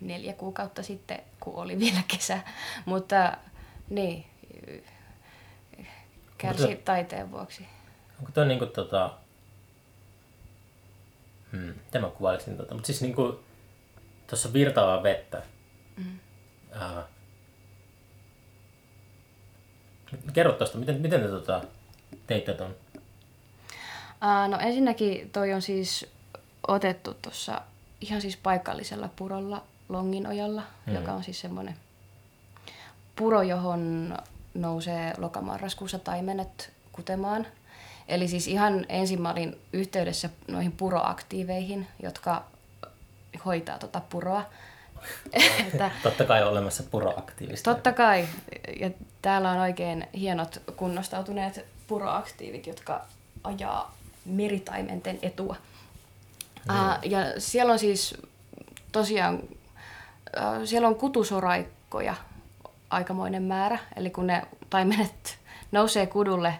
[0.00, 2.40] neljä kuukautta sitten, kun oli vielä kesä.
[2.84, 3.36] Mutta
[3.90, 4.26] niin,
[6.38, 7.66] kärsi Mutta- taiteen vuoksi.
[8.18, 9.14] Onko toi niinku tota...
[11.52, 12.74] Hmm, miten mä kuvailisin tota?
[12.74, 13.40] Mutta siis niinku
[14.26, 15.42] tuossa virtaavaa vettä.
[15.96, 16.18] Mm.
[16.72, 17.06] Ää,
[20.32, 21.60] kerro tuosta, miten, miten te tota,
[22.26, 22.74] teitte ton?
[24.20, 26.06] Aa, no ensinnäkin toi on siis
[26.68, 27.60] otettu tuossa
[28.00, 30.94] ihan siis paikallisella purolla Longinojalla, Mm.
[30.94, 31.76] joka on siis semmoinen
[33.16, 34.14] puro, johon
[34.54, 37.46] nousee lokamarraskuussa taimenet kutemaan.
[38.08, 42.44] Eli siis ihan ensin mä olin yhteydessä noihin puroaktiiveihin, jotka
[43.44, 44.44] hoitaa tota puroa.
[45.66, 47.74] että Totta kai olemassa puroaktiivista.
[47.74, 48.28] Totta kai.
[48.80, 48.90] Ja
[49.22, 53.04] täällä on oikein hienot kunnostautuneet puroaktiivit, jotka
[53.44, 53.94] ajaa
[54.24, 55.56] meritaimenten etua.
[56.68, 56.74] Mm.
[56.74, 58.16] Uh, ja siellä on siis
[58.92, 62.14] tosiaan, uh, siellä on kutusoraikkoja
[62.90, 63.78] aikamoinen määrä.
[63.96, 65.38] Eli kun ne taimenet
[65.72, 66.54] nousee kudulle,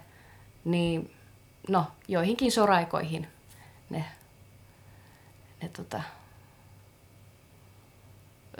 [0.65, 1.15] niin
[1.69, 3.29] no, joihinkin soraikoihin
[3.91, 4.05] ne,
[5.63, 6.03] ne tota,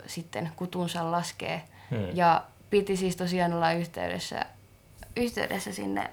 [0.07, 1.61] sitten kutunsa laskee.
[1.91, 2.07] Hmm.
[2.13, 4.45] Ja piti siis tosiaan olla yhteydessä,
[5.15, 6.09] yhteydessä sinne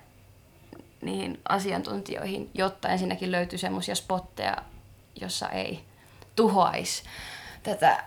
[1.02, 4.56] niihin asiantuntijoihin, jotta ensinnäkin löytyy semmoisia spotteja,
[5.20, 5.84] jossa ei
[6.36, 7.02] tuhoaisi
[7.62, 8.04] tätä,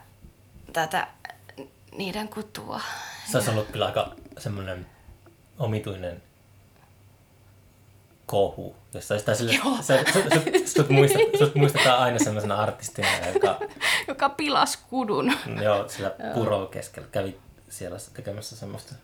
[0.74, 1.08] tätä
[1.98, 2.82] niiden kutua.
[3.32, 4.86] Se olisi ollut kyllä aika semmoinen
[5.60, 6.22] omituinen
[8.32, 8.76] kohu.
[8.94, 10.24] Jossa sitä sille, sä, sut,
[10.68, 13.60] sut, muistat, sut muistetaan aina semmoisena artistina, joka
[14.08, 15.34] Joka pilas kudun.
[15.64, 17.38] joo, sillä puro keskellä kävi
[17.70, 18.96] siellä tekemässä semmoista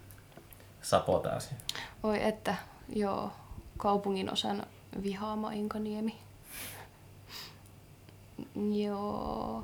[0.82, 1.58] sapotaasia.
[2.04, 2.56] Oi että,
[2.96, 3.32] joo,
[3.78, 4.64] kaupungin osan
[5.04, 6.18] vihaama Inkaniemi.
[8.74, 9.64] Joo.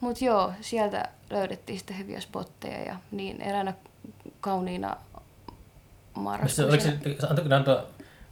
[0.00, 3.74] Mut joo, sieltä löydettiin sitten hyviä spotteja ja niin eräänä
[4.40, 6.68] kauniina Se, marraskuisena.
[6.68, 6.84] oliko
[7.20, 7.82] se, antoiko ne antoi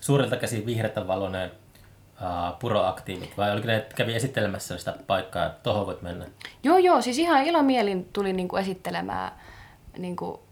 [0.05, 5.87] suurilta käsin vihreätä valoneen uh, puroaktiivit vai oliko ne, kävi esittelemässä sitä paikkaa, että tohon
[5.87, 6.27] voit mennä?
[6.63, 9.33] Joo, joo, siis ihan ilomielin tuli niinku esittelemään,
[9.99, 10.43] niinku,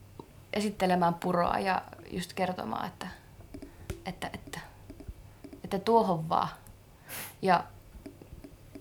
[0.52, 3.06] esittelemään puroa ja just kertomaan, että,
[4.06, 4.60] että, että,
[5.64, 6.48] että tuohon vaan.
[7.42, 7.64] Ja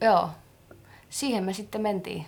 [0.01, 0.29] joo,
[1.09, 2.25] siihen me sitten mentiin.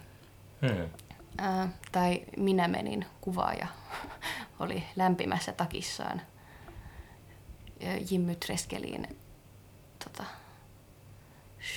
[0.62, 0.90] Hmm.
[1.38, 3.68] Ää, tai minä menin kuvaaja
[4.60, 6.22] oli lämpimässä takissaan
[8.12, 9.18] Jimmy Treskeliin
[10.04, 10.24] tota,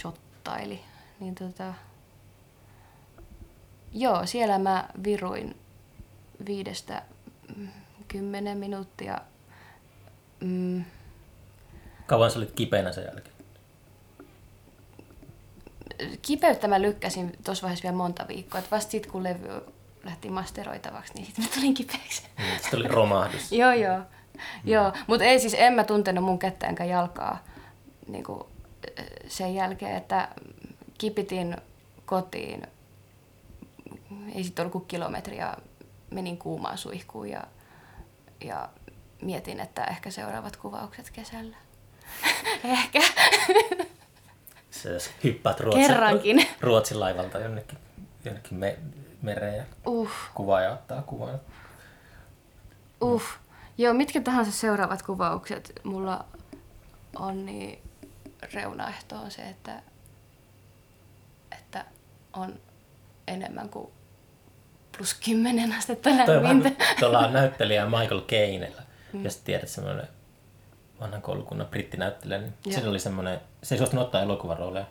[0.01, 0.81] shottaili.
[1.21, 1.75] Niin tota,
[3.93, 5.57] joo, siellä mä viruin
[6.47, 7.03] viidestä
[7.57, 7.69] mm,
[8.09, 9.21] kymmenen minuuttia.
[10.41, 10.85] Mm,
[12.07, 13.37] Kauan sä olit kipeänä sen jälkeen?
[16.23, 18.61] kipeyttä mä lykkäsin tuossa vaiheessa vielä monta viikkoa.
[18.61, 19.49] Et vasta sitten kun levy
[20.05, 22.23] lähti masteroitavaksi, niin sitten mä tulin kipeäksi.
[22.39, 22.59] Hmm.
[22.63, 23.53] Sitten oli romahdus.
[23.63, 24.01] Joo, joo.
[24.64, 27.45] Joo, mutta ei siis, en mä tuntenut mun kättä enkä jalkaa
[28.09, 28.43] niin kuin,
[29.28, 30.28] sen jälkeen, että
[30.99, 31.57] kipitin
[32.07, 32.66] kotiin.
[34.34, 35.57] Ei sitten ollut kuin kilometri ja
[36.11, 37.45] menin kuumaan suihkuun ja,
[38.45, 38.68] ja
[39.22, 41.57] mietin, että ehkä seuraavat kuvaukset kesällä.
[42.64, 43.01] ehkä.
[44.70, 46.49] Se, jos hyppäät Ruotsin, Kerrankin.
[46.61, 47.78] Ruotsin laivalta jonnekin,
[48.24, 48.78] jonnekin me,
[49.22, 51.41] mereen ja Uh, kuvaaja ottaa kuvan.
[53.01, 53.22] uh.
[53.79, 56.24] Joo, mitkä tahansa seuraavat kuvaukset mulla
[57.16, 57.79] on, niin
[58.55, 59.83] reunaehto on se, että,
[61.59, 61.85] että
[62.33, 62.61] on
[63.29, 63.89] enemmän kuin
[64.97, 66.85] plus 10 astetta on lämmintä.
[67.01, 68.83] tuolla näyttelijä Michael Cainella,
[69.22, 70.09] jos tiedät semmoinen
[71.01, 72.74] vanhan koulukunnan brittinäyttelijä, niin Joo.
[72.74, 74.87] sillä oli semmoinen, se ei suostunut ottaa elokuvarooleja,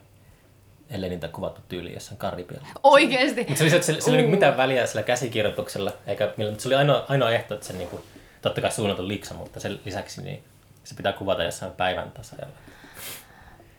[0.89, 2.67] ellei niitä kuvattu tyyliin jossain Karibialla.
[2.83, 3.45] Oikeesti?
[3.47, 6.67] Mutta se oli se, sillä, sillä ei ollut mitään väliä sillä käsikirjoituksella, eikä millä, se
[6.67, 8.03] oli ainoa, ainoa ehto, että se niinku,
[8.45, 10.43] totta kai suunnaton liksa, mutta sen lisäksi niin
[10.83, 12.55] se pitää kuvata jossain päivän tasajalla.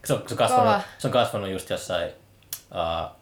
[0.04, 0.80] Se on, se on, kasvanut, Kova.
[0.98, 2.10] se on kasvanut just jossain
[2.70, 3.16] uh,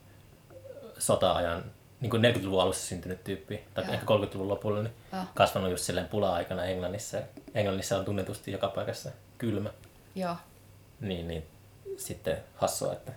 [0.98, 1.64] sota-ajan,
[2.00, 3.94] niin kuin 40-luvun alussa syntynyt tyyppi, tai Joo.
[3.94, 5.22] ehkä 30-luvun lopulla, niin Joo.
[5.34, 7.18] kasvanut just silleen pula-aikana Englannissa.
[7.54, 9.70] Englannissa on tunnetusti joka paikassa kylmä.
[10.14, 10.36] Joo.
[11.00, 11.46] Niin, niin
[11.96, 13.12] sitten hassua, että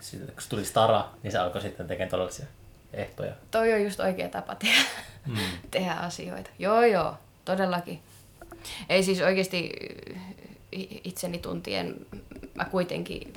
[0.00, 2.46] sitten, kun tuli Stara, niin se alkoi sitten tekemään todellisia
[2.92, 3.32] ehtoja.
[3.50, 4.80] Toi on just oikea tapa tehdä,
[5.26, 5.36] mm.
[5.70, 6.50] tehdä asioita.
[6.58, 8.02] Joo, joo, todellakin.
[8.88, 9.72] Ei siis oikeasti
[10.72, 12.06] i- itseni tuntien,
[12.54, 13.32] mä kuitenkin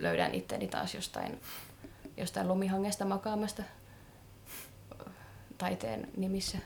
[0.00, 1.40] löydän itteni taas jostain,
[2.16, 3.62] jostain lumihangesta makaamasta
[5.58, 6.58] taiteen nimissä.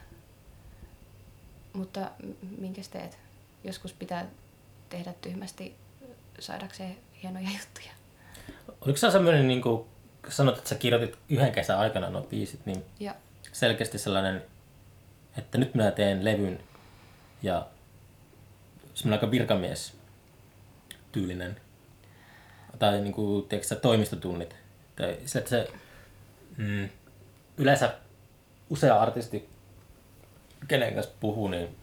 [1.72, 3.18] Mutta m- minkäs teet?
[3.64, 4.26] Joskus pitää
[4.88, 5.74] tehdä tyhmästi
[6.38, 7.92] saadakseen hienoja juttuja.
[8.80, 9.84] Oliko se semmoinen, niin kuin
[10.28, 13.14] sanot, että sä kirjoitit yhden kesän aikana nuo biisit, niin Ja
[13.52, 14.42] selkeästi sellainen,
[15.38, 16.60] että nyt minä teen levyn
[17.42, 17.66] ja
[18.94, 19.96] semmoinen aika virkamies
[21.12, 21.60] tyylinen
[22.78, 24.56] tai niin kuin, tiedätkö, toimistotunnit.
[24.96, 25.68] Tai sillä, että se,
[26.56, 26.88] mm,
[27.56, 27.94] yleensä
[28.70, 29.48] usea artisti,
[30.68, 31.76] kenen kanssa puhuu, niin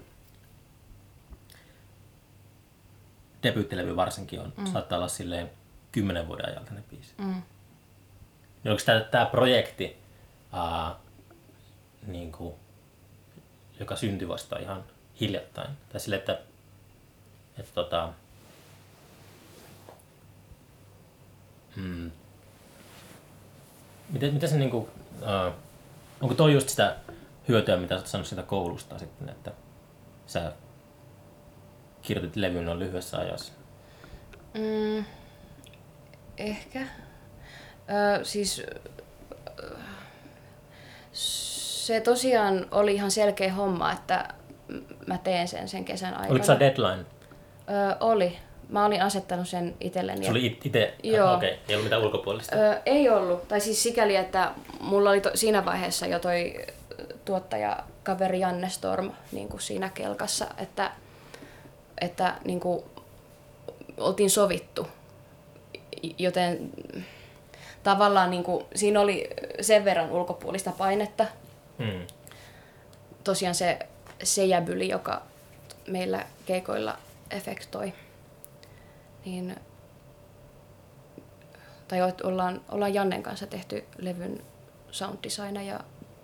[3.44, 4.66] debyyttilevy varsinkin on, mm.
[4.66, 5.52] saattaa olla silleen
[5.92, 7.18] kymmenen vuoden ajalta ne biisit.
[7.18, 7.42] mm,
[8.64, 9.98] Niin onko tämä, tämä projekti,
[10.54, 10.96] ää,
[12.08, 12.56] niin kuin,
[13.84, 14.84] joka syntyi vasta ihan
[15.22, 15.70] hiljattain?
[15.90, 16.40] Tai sille, että,
[17.58, 18.14] että tota,
[21.76, 22.12] mm,
[24.10, 24.88] miten, miten se niin kuin,
[25.26, 25.52] ää,
[26.22, 26.96] onko toi just sitä
[27.48, 29.52] hyötyä, mitä sä oot siitä koulusta sitten, että
[30.28, 30.52] sä
[32.02, 33.54] kirjoitit levyn noin lyhyessä ajassa?
[34.54, 35.06] Mm,
[36.38, 36.88] ehkä.
[38.20, 38.62] Ö, siis
[39.60, 39.78] ö,
[41.84, 44.34] se tosiaan oli ihan selkeä homma, että
[45.06, 46.30] mä teen sen sen kesän aikana.
[46.32, 47.06] Oliko se deadline?
[47.70, 48.38] Ö, oli.
[48.70, 50.26] Mä olin asettanut sen itselleni.
[50.26, 51.34] Se oli itse, Joo.
[51.34, 52.56] okei, okay, ei ollut mitään ulkopuolista.
[52.56, 53.48] Ö, ei ollut.
[53.48, 56.66] Tai siis sikäli, että mulla oli to, siinä vaiheessa jo toi
[57.26, 60.92] tuottaja kaveri Janne Storm niin kuin siinä kelkassa, että,
[62.02, 62.84] että niin kuin,
[63.98, 64.88] oltiin sovittu.
[66.18, 66.70] Joten
[67.84, 69.30] tavallaan niin kuin, siinä oli
[69.62, 71.26] sen verran ulkopuolista painetta.
[71.78, 72.08] Mm.
[73.24, 73.80] Tosiaan se
[74.24, 75.22] sejäbyli, joka
[75.88, 76.98] meillä keikoilla
[77.32, 77.94] efektoi.
[79.26, 79.56] Niin
[81.88, 84.44] tai ollaan, ollaan Jannen kanssa tehty levyn
[84.92, 85.80] sound designia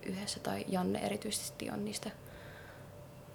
[0.05, 2.09] yhdessä, tai Janne erityisesti on niistä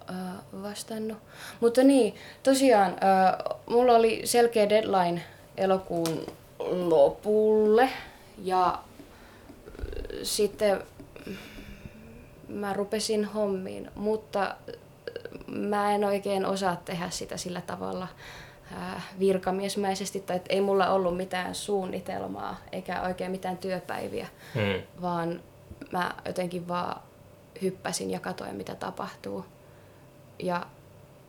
[0.09, 0.13] ö,
[0.61, 1.17] vastannut.
[1.59, 5.21] Mutta niin, tosiaan, ö, mulla oli selkeä deadline
[5.57, 6.25] elokuun
[6.69, 7.89] lopulle,
[8.37, 8.79] ja
[10.23, 10.83] sitten
[12.47, 14.55] mä rupesin hommiin, mutta
[15.47, 18.07] mä en oikein osaa tehdä sitä sillä tavalla
[18.75, 25.01] ää, virkamiesmäisesti, tai että ei mulla ollut mitään suunnitelmaa eikä oikein mitään työpäiviä, Mm.
[25.01, 25.41] vaan
[25.91, 27.01] mä jotenkin vaan
[27.61, 29.45] hyppäsin ja katoin, mitä tapahtuu.
[30.39, 30.65] Ja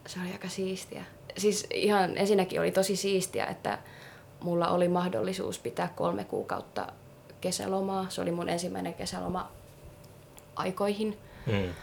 [0.07, 1.05] se oli aika siistiä.
[1.37, 3.79] Siis ihan ensinnäkin oli tosi siistiä, että
[4.41, 6.87] mulla oli mahdollisuus pitää kolme kuukautta
[7.41, 8.07] kesälomaa.
[8.09, 9.51] Se oli mun ensimmäinen kesäloma
[10.57, 11.19] aikoihin.
[11.47, 11.75] Mm.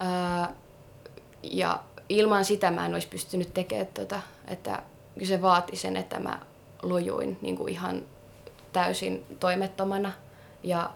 [0.00, 0.52] Ää,
[1.42, 4.82] ja ilman sitä mä en olisi pystynyt tekemään tota, että
[5.24, 6.40] se vaati sen, että mä
[6.82, 8.02] lojuin niin kuin ihan
[8.72, 10.12] täysin toimettomana
[10.62, 10.90] ja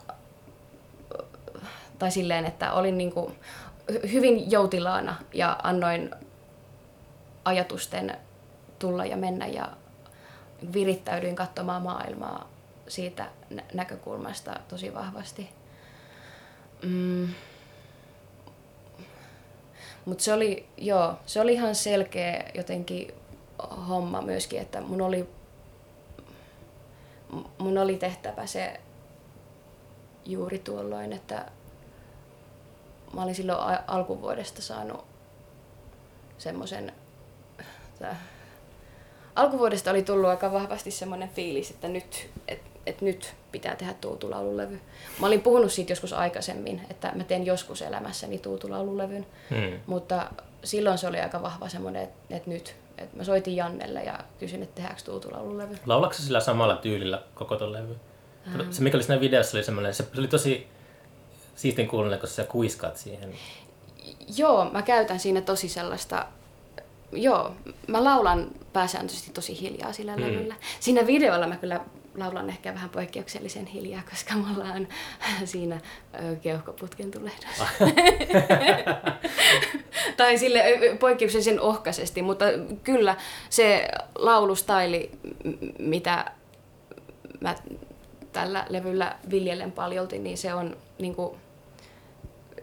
[1.99, 3.39] tai silleen, että olin niin kuin
[3.93, 6.11] hy- hyvin joutilaana ja annoin
[7.45, 8.17] ajatusten
[8.79, 9.69] tulla ja mennä ja
[10.73, 12.49] virittäydyin katsomaan maailmaa
[12.89, 15.51] siitä nä- näkökulmasta tosi vahvasti.
[16.83, 17.29] Mm.
[20.05, 23.15] Mutta se oli, joo, se oli ihan selkeä jotenkin
[23.89, 25.29] homma myöskin, että mun oli,
[27.59, 28.81] mun oli tehtävä se
[30.25, 31.51] juuri tuolloin, että
[33.13, 35.05] mä olin silloin alkuvuodesta saanut
[36.39, 36.93] semmoisen,
[39.35, 44.81] alkuvuodesta oli tullut aika vahvasti semmoinen fiilis, että nyt, et, et nyt pitää tehdä tuutulaululevy.
[45.21, 49.81] Mä olin puhunut siitä joskus aikaisemmin, että mä teen joskus elämässäni tuutulaululevyn, Mm.
[49.87, 50.31] mutta
[50.65, 52.77] silloin se oli aika vahva semmoinen, että, että nyt.
[52.99, 55.79] Että mä soitin Jannelle ja kysyin, että tehdäänkö tuutulaululevy.
[55.87, 57.97] Laulatko sillä samalla tyylillä koko ton levy?
[58.71, 60.67] Se mikä oli siinä videossa oli semmoinen, se, oli tosi
[61.57, 63.35] siistin kuulonen, kun sä kuiskaat siihen.
[64.37, 66.27] Joo, mä käytän siinä tosi sellaista
[67.13, 67.53] joo,
[67.87, 70.23] mä laulan pääsääntöisesti tosi hiljaa sillä mm.
[70.23, 70.55] levyllä.
[70.81, 71.81] Siinä videolla mä kyllä
[72.17, 74.89] laulan ehkä vähän poikkeuksellisen hiljaa, koska mulla on
[75.45, 75.81] siinä
[76.43, 77.63] keuhkoputken tulehdus.
[80.17, 80.65] tai sille
[81.01, 82.45] poikkeuksellisen ohkaisesti, mutta
[82.85, 83.17] kyllä
[83.51, 85.11] se laulustaili,
[85.79, 86.33] mitä
[87.41, 87.55] mä
[88.33, 91.37] tällä levyllä viljelen paljolti, niin se on niin kuin,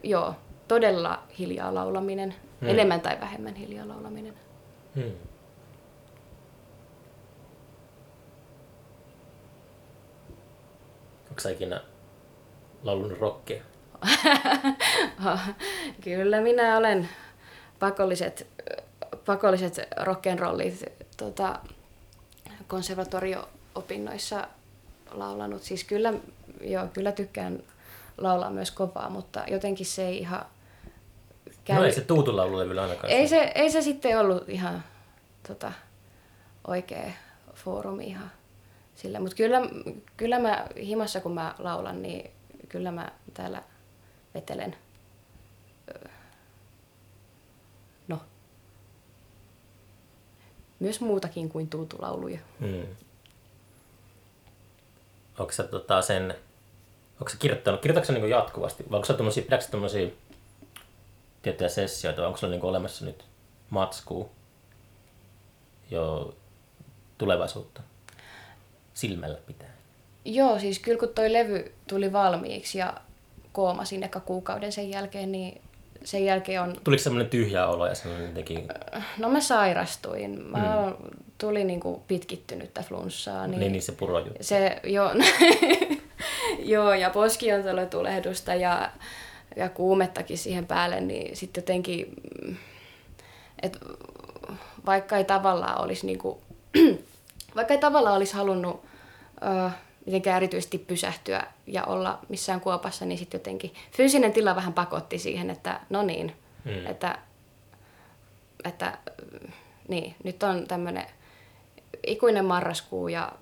[0.02, 0.34] joo,
[0.68, 2.34] todella hiljaa laulaminen.
[2.60, 2.68] Hmm.
[2.68, 4.34] Enemmän tai vähemmän hiljaa laulaminen.
[4.94, 5.12] Hmm.
[11.34, 11.80] Onko sä ikinä
[12.82, 13.62] laulunut rockia?
[16.04, 17.08] Kyllä minä olen
[17.78, 18.46] pakolliset,
[19.26, 21.58] pakolliset rock'n'rollit tota,
[22.66, 24.48] konservatorio-opinnoissa
[25.10, 25.62] laulanut.
[25.62, 26.12] Siis kyllä,
[26.60, 27.62] joo, kyllä tykkään
[28.18, 30.46] laulaa myös kovaa, mutta jotenkin se ei ihan
[31.64, 31.76] käy.
[31.76, 33.12] No ei se Tuutun laululevyllä ainakaan.
[33.12, 34.84] Ei se, ei se sitten ollut ihan
[35.48, 35.72] tota,
[36.66, 37.10] oikea
[37.54, 38.30] foorumi ihan
[38.94, 39.20] sillä.
[39.20, 39.60] Mutta kyllä,
[40.16, 42.30] kyllä mä himassa kun mä laulan, niin
[42.68, 43.62] kyllä mä täällä
[44.34, 44.76] vetelen.
[48.08, 48.18] No.
[50.80, 52.38] Myös muutakin kuin tuutulauluja.
[52.60, 52.86] Hmm.
[55.38, 56.34] Onko sä tota sen,
[57.20, 60.08] onko sä kirjoittanut, kirjoitatko niin jatkuvasti, vai onko sä tommosia, pidätkö tommosia
[61.42, 63.24] tiettyjä sessioita, vai onko sulla niin olemassa nyt
[63.70, 64.30] matskuu
[65.90, 66.34] jo
[67.18, 67.82] tulevaisuutta
[68.94, 69.74] silmällä pitää?
[70.24, 72.94] Joo, siis kyllä kun toi levy tuli valmiiksi ja
[73.52, 75.60] kooma sinne kuukauden sen jälkeen, niin
[76.04, 76.76] sen jälkeen on...
[76.84, 78.68] Tuliko semmoinen tyhjä olo ja semmoinen jotenkin...
[79.18, 80.42] No mä sairastuin.
[80.42, 81.10] Mä mm.
[81.38, 83.46] tuli niinku pitkittynyttä flunssaa.
[83.46, 85.10] Niin, niin, niin se puro Se, joo,
[86.74, 87.10] joo, ja
[87.90, 88.90] tulehdusta ja,
[89.56, 92.22] ja kuumettakin siihen päälle, niin sitten jotenkin...
[93.62, 93.78] Et
[94.86, 96.40] vaikka ei tavallaan olisi niinku,
[97.56, 99.70] vaikka ei tavallaan olisi halunnut uh,
[100.06, 105.50] mitenkään erityisesti pysähtyä ja olla missään kuopassa, niin sitten jotenkin fyysinen tila vähän pakotti siihen,
[105.50, 106.86] että no niin, mm.
[106.86, 107.18] että,
[108.64, 108.98] että
[109.88, 111.06] niin, nyt on tämmöinen
[112.06, 113.32] ikuinen marraskuu ja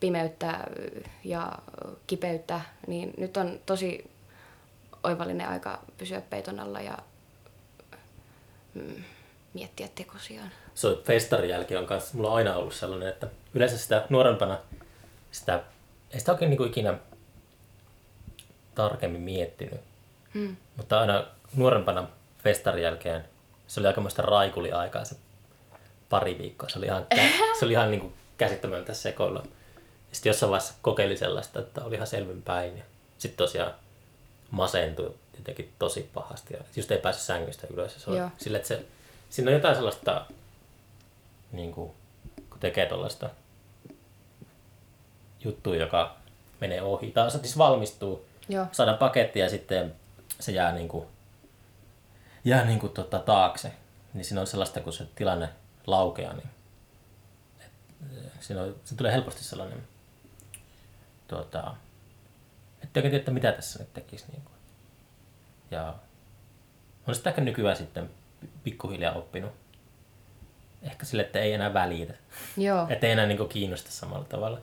[0.00, 0.64] pimeyttä
[1.24, 1.52] ja
[2.06, 4.10] kipeyttä, niin nyt on tosi
[5.02, 6.98] oivallinen aika pysyä peiton alla ja
[8.74, 9.04] mm,
[9.56, 10.50] miettiä tekosiaan.
[10.74, 14.58] Se festarin jälkeen on kanssa, mulla on aina ollut sellainen, että yleensä sitä nuorempana
[15.30, 15.62] sitä,
[16.10, 16.98] ei sitä oikein niin kuin ikinä
[18.74, 19.80] tarkemmin miettinyt.
[20.34, 20.56] Hmm.
[20.76, 21.26] Mutta aina
[21.56, 22.08] nuorempana
[22.42, 23.24] festarin jälkeen
[23.66, 25.16] se oli aikamoista raikuliaikaa se
[26.08, 26.68] pari viikkoa.
[26.68, 27.06] Se oli ihan,
[27.58, 28.14] se oli ihan niin kuin
[28.92, 29.42] sekoilla.
[30.12, 32.82] Sitten jossain vaiheessa kokeili sellaista, että oli ihan selvin päin.
[33.18, 33.74] Sitten tosiaan
[34.50, 36.54] masentui jotenkin tosi pahasti.
[36.54, 38.04] Ja just ei pääse sängystä ylös.
[38.04, 38.84] Se on sille, että se
[39.30, 40.26] siinä on jotain sellaista,
[41.52, 41.92] niin kuin,
[42.50, 43.30] kun tekee tuollaista
[45.44, 46.16] juttua, joka
[46.60, 47.10] menee ohi.
[47.10, 48.66] Tai siis valmistuu, Joo.
[48.72, 49.94] saadaan paketti ja sitten
[50.40, 51.06] se jää, niin kuin,
[52.44, 53.72] jää niin kuin, tota, taakse.
[54.14, 55.48] Niin siinä on sellaista, kun se tilanne
[55.86, 56.48] laukeaa, niin
[57.60, 57.70] et,
[58.40, 59.82] siinä on, se tulee helposti sellainen,
[61.28, 61.74] tuota,
[62.82, 64.24] että oikein tiedä, mitä tässä nyt tekisi.
[64.32, 64.54] Niin kuin.
[65.70, 65.94] Ja
[67.06, 68.10] on sitten ehkä nykyään sitten
[68.64, 69.52] pikkuhiljaa oppinut.
[70.82, 72.14] Ehkä sille, että ei enää välitä.
[72.56, 72.86] Joo.
[72.90, 74.58] että ei enää niin kiinnosta samalla tavalla.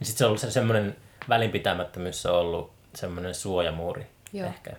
[0.00, 0.96] Ja sitten se on ollut se, semmoinen
[1.28, 4.48] välinpitämättömyys on ollut semmoinen suojamuuri Joo.
[4.48, 4.70] ehkä.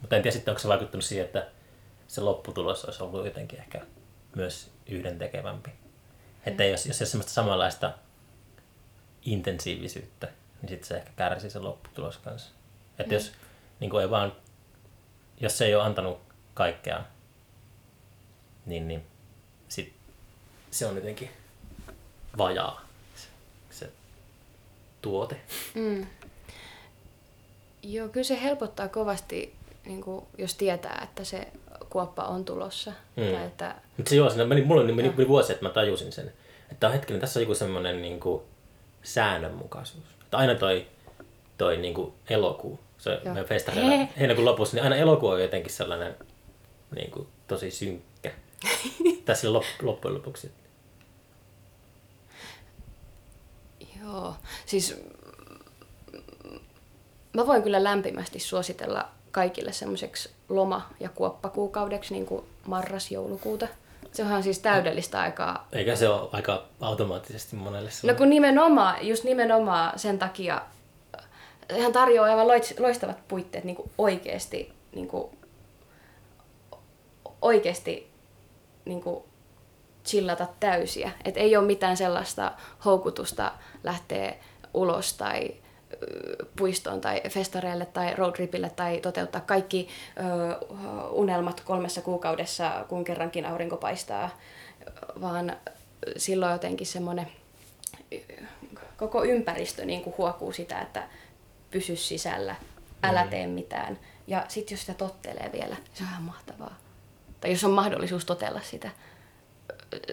[0.00, 1.46] Mutta en tiedä sitten, onko se vaikuttanut siihen, että
[2.08, 3.80] se lopputulos olisi ollut jotenkin ehkä
[4.36, 5.70] myös yhdentekevämpi.
[6.46, 7.92] Että jos, jos ei ole semmoista samanlaista
[9.22, 10.28] intensiivisyyttä,
[10.62, 12.50] niin sitten se ehkä kärsii se lopputulos kanssa.
[12.98, 13.14] Että mm.
[13.14, 13.32] jos,
[13.80, 14.32] niin ei vaan,
[15.40, 16.20] jos se ei ole antanut
[16.54, 17.04] kaikkea
[18.68, 19.02] niin, niin
[19.68, 19.92] sit
[20.70, 21.30] se on jotenkin
[22.38, 23.28] vajaa se,
[23.70, 23.90] se
[25.02, 25.40] tuote.
[25.74, 26.06] Mm.
[27.82, 29.54] Joo, kyllä se helpottaa kovasti,
[29.86, 31.48] niin kuin, jos tietää, että se
[31.90, 32.92] kuoppa on tulossa.
[33.16, 33.24] Mm.
[33.24, 33.74] Tai että...
[33.96, 36.32] Mutta se joo, siinä meni, mulla meni, meni vuosi, että mä tajusin sen.
[36.72, 38.42] Että hetkinen, tässä on joku semmoinen niin kuin,
[39.02, 40.04] säännönmukaisuus.
[40.22, 40.86] Että aina toi,
[41.58, 46.16] toi niin kuin elokuu, se meidän festareilla heinäkuun lopussa, niin aina elokuu on jotenkin sellainen
[46.94, 48.07] niin kuin, tosi synkkä.
[49.24, 49.52] tässä
[49.82, 50.52] loppujen lopuksi.
[54.02, 54.34] Joo,
[54.66, 54.96] siis
[57.32, 63.68] mä voin kyllä lämpimästi suositella kaikille semmoiseksi loma- ja kuoppakuukaudeksi niin kuin marras-joulukuuta.
[64.12, 65.68] Se onhan siis täydellistä aikaa.
[65.72, 70.62] Eikä se ole aika automaattisesti monelle No kun nimenomaan, just nimenomaan sen takia,
[71.82, 72.46] hän tarjoaa aivan
[72.78, 75.38] loistavat puitteet niin kuin oikeasti, niin kuin,
[77.42, 78.07] oikeasti
[78.88, 79.24] niin kuin,
[80.06, 81.10] chillata täysiä.
[81.24, 82.52] Et ei ole mitään sellaista
[82.84, 83.52] houkutusta
[83.84, 84.34] lähteä
[84.74, 85.54] ulos tai
[86.56, 90.66] puistoon tai festareille tai roadtripille tai toteuttaa kaikki ö,
[91.10, 94.30] unelmat kolmessa kuukaudessa, kun kerrankin aurinko paistaa,
[95.20, 95.56] vaan
[96.16, 97.26] silloin jotenkin semmoinen
[98.96, 101.08] koko ympäristö niin kuin huokuu sitä, että
[101.70, 102.56] pysy sisällä,
[103.02, 103.98] älä tee mitään.
[104.26, 106.87] Ja sitten jos sitä tottelee vielä, se on ihan mahtavaa.
[107.40, 108.90] Tai jos on mahdollisuus totella sitä.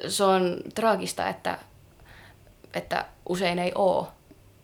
[0.07, 1.59] Se on traagista, että,
[2.73, 4.11] että usein ei oo,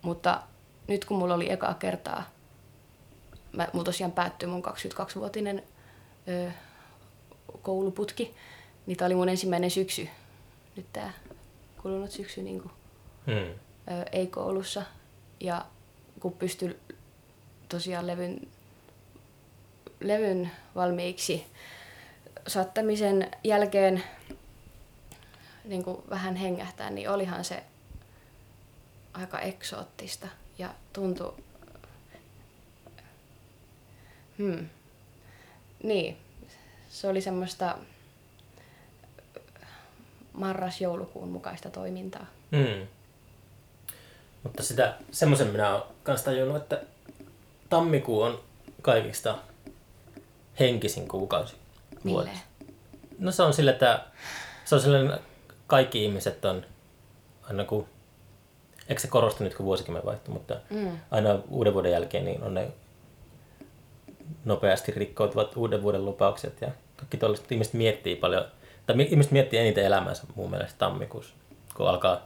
[0.01, 0.41] mutta
[0.87, 2.23] nyt kun mulla oli ekaa kertaa,
[3.51, 5.63] mä, mulla tosiaan päättyi mun 22-vuotinen
[6.27, 6.51] ö,
[7.61, 8.35] kouluputki,
[8.85, 10.07] niin tää oli mun ensimmäinen syksy.
[10.75, 11.13] Nyt tää
[11.81, 12.71] kulunut syksy niin kuin,
[13.25, 13.33] Mm.
[13.33, 13.55] ö,
[14.11, 14.83] ei-koulussa.
[15.39, 15.65] Ja
[16.19, 16.79] kun pystyi
[17.69, 18.47] tosiaan levyn,
[19.99, 21.45] levyn valmiiksi
[22.47, 24.03] saattamisen jälkeen
[25.63, 27.63] niin kuin vähän hengähtää, niin olihan se
[29.13, 30.27] aika eksoottista
[30.57, 31.33] ja tuntui...
[34.37, 34.69] Hmm.
[35.83, 36.17] Niin,
[36.89, 37.77] se oli semmoista
[40.33, 42.25] marras-joulukuun mukaista toimintaa.
[42.51, 42.87] Mm.
[44.43, 46.81] Mutta sitä, semmoisen minä olen kanssa tajunnut, että
[47.69, 48.39] tammikuu on
[48.81, 49.37] kaikista
[50.59, 51.60] henkisin kuukausi
[52.05, 52.43] vuodessa.
[52.59, 52.75] Milleen?
[53.19, 54.03] No se on sille, että
[54.65, 55.19] se on sellainen,
[55.67, 56.65] kaikki ihmiset on
[57.43, 57.87] aina kun,
[58.89, 60.97] eikö se korostu nyt kun vuosikymmen vaihtui, mutta Mm.
[61.11, 62.71] aina uuden vuoden jälkeen niin on ne
[64.45, 68.45] nopeasti rikkoutuvat uuden vuoden lupaukset ja kaikki tuollaiset ihmiset miettii paljon,
[68.85, 71.33] tai mi- ihmiset miettii eniten elämänsä mun mielestä tammikuussa,
[71.75, 72.25] kun alkaa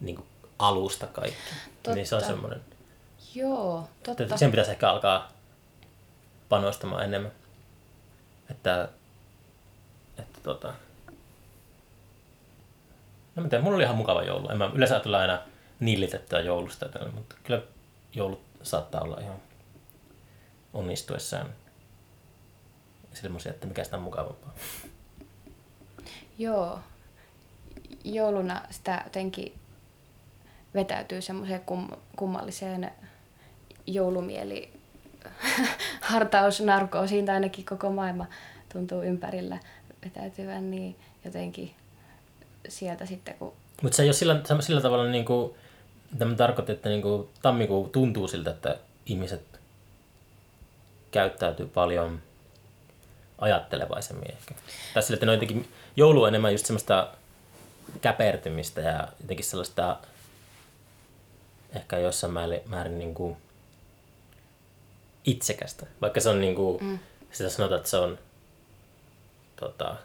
[0.00, 0.26] niin kuin
[0.58, 1.36] alusta kaikki.
[1.74, 1.94] Totta.
[1.94, 2.60] Niin se on semmoinen,
[3.34, 4.36] Joo, totta.
[4.36, 5.32] sen pitäisi ehkä alkaa
[6.48, 7.32] panostamaan enemmän.
[8.50, 8.88] Että,
[10.18, 10.74] että tota,
[13.36, 14.48] no miten, mulla oli ihan mukava joulu.
[14.48, 15.42] En mä yleensä tule aina
[15.80, 17.62] nillitettyä joulusta, mutta kyllä
[18.14, 19.36] joulut saattaa olla ihan
[20.72, 21.46] onnistuessaan
[23.12, 24.54] semmoisia, että mikä sitä on mukavampaa.
[26.38, 26.78] Joo.
[28.04, 29.58] Jouluna sitä jotenkin
[30.74, 32.90] vetäytyy semmoiseen kum, kummalliseen
[33.86, 34.72] joulumieli
[36.00, 38.26] hartausnarkoosiin, tai ainakin koko maailma
[38.72, 39.58] tuntuu ympärillä
[40.04, 41.74] vetäytyvän niin jotenkin
[42.68, 43.52] sieltä sitten, kun
[43.82, 45.54] Mutta se ei ole sillä, sillä tavalla, niin kuin,
[46.12, 49.60] mitä mä tarkoitan, että niin kuin, tammikuu tuntuu siltä, että ihmiset
[51.10, 52.22] käyttäytyy paljon
[53.38, 54.54] ajattelevaisemmin ehkä.
[54.94, 57.08] Tai sillä, että ne on jotenkin, joulu on enemmän just semmoista
[58.00, 59.96] käpertymistä ja jotenkin sellaista
[61.74, 63.36] ehkä jossain määrin, määrin niin kuin
[65.24, 65.86] itsekästä.
[66.00, 66.98] Vaikka se on niin kuin, mm.
[67.32, 68.18] sitä sanotaan, että se on
[69.56, 69.96] tota,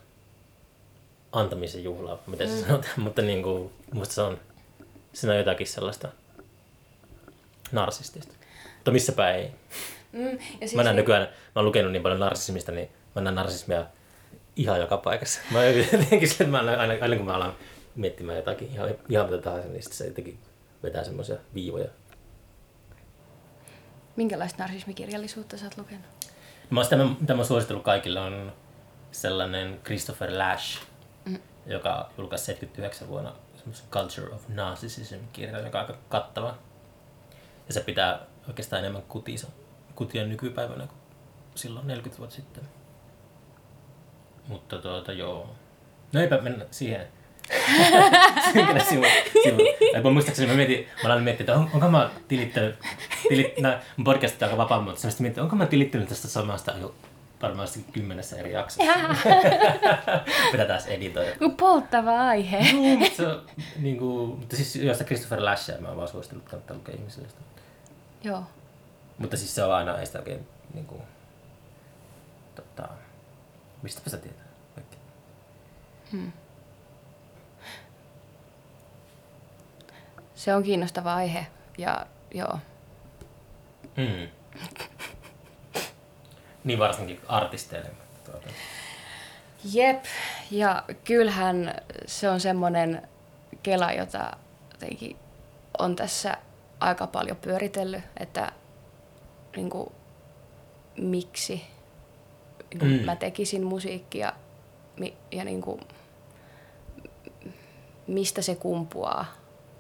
[1.32, 4.40] antamisen juhlaa, miten se sanotaan, mutta niin kuin, musta se on,
[5.14, 6.10] siinä on jotakin sellaista
[7.72, 8.34] narsistista.
[8.76, 9.52] Mutta missäpä ei.
[10.12, 13.22] Mm, ja siis Mä näen niin- nykyään, mä oon lukenut niin paljon narsismista, niin mä
[13.22, 13.86] näen narsismia
[14.56, 15.40] ihan joka paikassa.
[15.52, 17.56] Mä jotenkin sille, että mä aina, aina, aina, kun mä alan
[17.96, 20.40] miettimään jotakin ihan, ihan mitä tahansa, niin sit se jotenkin
[20.84, 21.90] vetää semmoisia viivoja.
[24.20, 26.06] Minkälaista narsismikirjallisuutta sä oot lukenut?
[26.70, 28.54] Mä, sitä, mitä mä oon suositellut kaikille on
[29.12, 30.82] sellainen Christopher Lash,
[31.26, 31.40] mm.
[31.66, 33.34] joka julkaisi 79 vuonna
[33.92, 36.58] Culture of Narcissism-kirjan, joka on aika kattava.
[37.68, 39.48] Ja se pitää oikeastaan enemmän kutinsa,
[39.96, 41.00] kutia nykypäivänä kuin
[41.56, 42.64] silloin 40 vuotta sitten.
[44.48, 45.56] Mutta tuota joo.
[46.14, 47.08] No eipä mennä siihen.
[48.54, 49.06] Synkänä sivu.
[49.44, 49.58] sivu.
[50.04, 52.76] Mä muistaakseni mä mietin, mä aloin miettiä, että on, onko mä tilittänyt,
[53.30, 56.72] tilit, no, mun podcast on aika vapaa, mutta sitten mietin, onko mä tilittänyt tästä samasta
[56.82, 56.96] jo
[57.42, 58.94] varmaan kymmenessä eri jaksossa.
[60.52, 61.32] Pitää taas editoida.
[61.58, 62.58] Polttava aihe.
[62.58, 63.42] Joo, mutta se on
[63.80, 67.30] niin kuin, mutta siis josta Christopher Lashia mä oon vaan suositellut kannattaa lukea ihmisille.
[67.30, 67.42] sitä.
[68.24, 68.44] Joo.
[69.18, 71.02] Mutta siis se on aina, ei sitä oikein niin kuin,
[72.56, 72.88] tota,
[73.82, 74.46] mistäpä sä tietää
[74.76, 74.98] kaikki.
[80.40, 81.48] Se on kiinnostava aihe.
[81.78, 82.60] Ja joo.
[83.98, 84.28] Mm.
[86.64, 87.90] niin varsinkin artisteille.
[88.26, 88.48] Tuota.
[89.74, 90.04] Jep,
[90.52, 91.76] ja kyllähän
[92.06, 93.08] se on semmoinen
[93.64, 94.38] kela, jota
[94.72, 95.18] jotenkin
[95.80, 96.38] on tässä
[96.80, 98.52] aika paljon pyöritellyt, että
[99.56, 99.92] niin kuin,
[100.98, 101.64] miksi
[102.70, 103.06] niin kuin Mm.
[103.06, 104.34] mä tekisin musiikkia
[105.32, 105.82] ja niin kuin,
[108.08, 109.26] mistä se kumpuaa,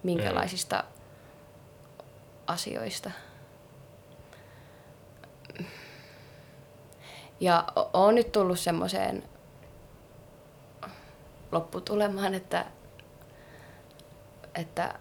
[0.03, 0.83] minkälaisista
[2.47, 3.11] asioista.
[3.19, 3.23] Ja-
[7.39, 9.23] Ja o- oon nyt tullut semmoiseen
[11.51, 12.65] lopputulemaan, että,
[14.55, 14.99] että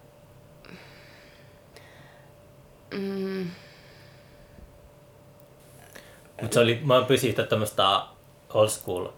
[2.94, 3.50] mm,
[6.42, 8.02] Mutta se oli, mä oon pysynyt tämmöistä
[8.54, 9.08] old school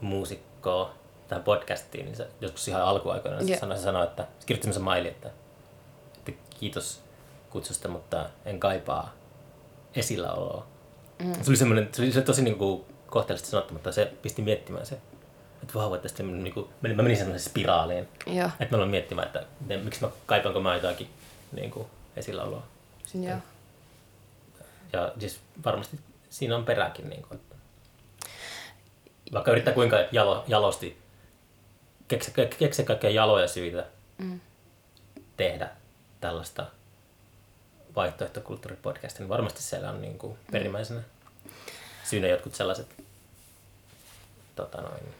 [0.00, 0.94] muusikkoa
[1.28, 3.60] tähän podcastiin, niin se joskus ihan alkuaikoina se Joo.
[3.60, 5.30] sanoi, se sanoi, että se kirjoitti semmoisen maili, että,
[6.26, 7.00] että kiitos
[7.50, 9.14] kutsusta, mutta en kaipaa
[9.94, 10.66] esilläoloa.
[11.18, 11.34] Mm.
[11.42, 14.86] Se oli semmoinen, se oli, se tosi niin kuin kohteellisesti sanottu, mutta se pisti miettimään
[14.86, 14.98] se,
[15.62, 19.26] että vau, että sitten niin kuin, mä menin semmoiseen spiraaliin, joo, että mä aloin miettimään,
[19.26, 21.08] että miten, miksi mä kaipaanko mä jotakin
[21.52, 22.62] niin kuin esilläoloa.
[23.14, 23.38] joo.
[24.92, 25.98] Ja siis varmasti
[26.30, 27.10] siinä on perääkin.
[27.10, 27.56] Niin kuin, että
[29.32, 30.98] vaikka yrittää kuinka jalo, jalosti
[32.08, 33.84] keksiä, keksiä kaikkia jaloja syitä
[34.18, 34.40] Mm.
[35.36, 35.70] tehdä
[36.20, 36.66] tällaista
[37.96, 41.00] vaihtoehtokulttuuripodcastia, niin varmasti siellä on niin kuin perimmäisenä
[42.04, 43.02] syynä jotkut sellaiset
[44.56, 45.14] tota noin,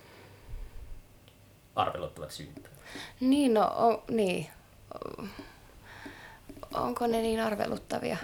[1.77, 2.71] arveluttavat syyt.
[3.21, 4.51] Niin, no, on, niin.
[6.75, 8.17] Onko ne niin arveluttavia?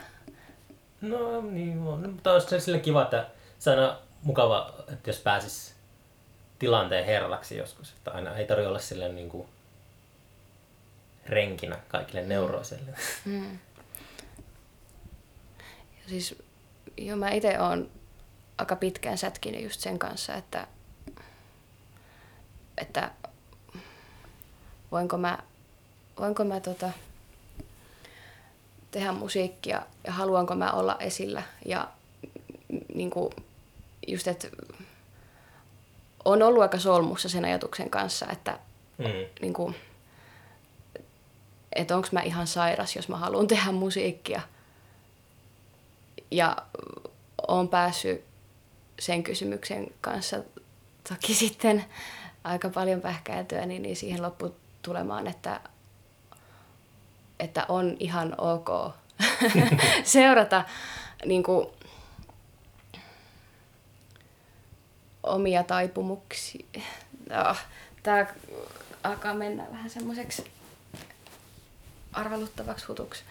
[1.00, 2.10] No niin, on.
[2.10, 3.26] Mutta olisi se sille kiva, että
[3.58, 5.73] se on mukava, että jos pääsis
[6.64, 7.90] tilanteen herraksi joskus.
[7.92, 9.48] Että aina ei tarvitse olla silleen niin kuin
[11.26, 12.90] renkinä kaikille neuroisille.
[13.24, 13.58] Mm.
[16.02, 16.42] Ja siis,
[16.96, 17.90] joo, mä itse oon
[18.58, 20.66] aika pitkään sätkinyt just sen kanssa, että,
[22.78, 23.10] että
[24.92, 25.38] voinko mä,
[26.18, 26.90] voinko mä tota,
[28.90, 31.42] tehdä musiikkia ja haluanko mä olla esillä.
[31.64, 31.88] Ja
[32.94, 33.30] niin kuin,
[34.06, 34.48] just, että
[36.24, 38.58] on ollut aika solmussa sen ajatuksen kanssa, että
[38.98, 39.04] Mm.
[39.40, 39.74] niin kuin,
[41.72, 44.40] että onko mä ihan sairas, jos mä haluan tehdä musiikkia.
[46.30, 46.56] Ja
[47.48, 48.24] on päässyt
[49.00, 50.36] sen kysymyksen kanssa
[51.08, 51.84] toki sitten
[52.44, 55.60] aika paljon pähkäiltyä, niin, niin siihen lopputulemaan, että,
[57.40, 58.68] että on ihan ok
[60.04, 60.64] seurata
[61.26, 61.66] niin kuin,
[65.26, 66.66] omia taipumuksia.
[67.30, 67.56] No,
[68.02, 68.26] Tämä
[69.04, 70.50] alkaa mennä vähän semmoiseksi
[72.12, 73.22] arveluttavaksi hutuksi.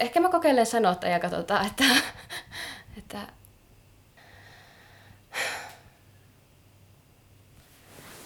[0.00, 1.84] Ehkä mä kokeilen sanottaa ja katsotaan, että,
[2.98, 3.18] että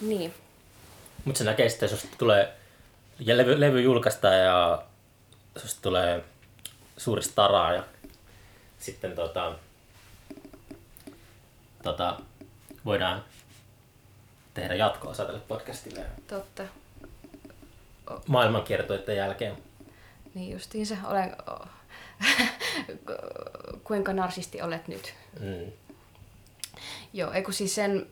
[0.01, 0.33] niin.
[1.25, 2.53] Mutta se näkee sitten, jos tulee
[3.19, 4.83] ja levy, levy julkaistaan ja
[5.57, 6.23] susta tulee
[6.97, 7.83] suuri stara ja
[8.79, 9.55] sitten tota,
[11.83, 12.19] tota,
[12.85, 13.23] voidaan
[14.53, 16.63] tehdä jatko-osa tälle podcastille Totta.
[18.27, 19.57] maailmankiertoiden jälkeen.
[20.33, 20.95] Niin justiinsa.
[21.07, 21.35] Olen...
[23.83, 25.13] Kuinka narsisti olet nyt?
[25.39, 25.71] Mm.
[27.13, 28.07] Joo, ei kun siis sen...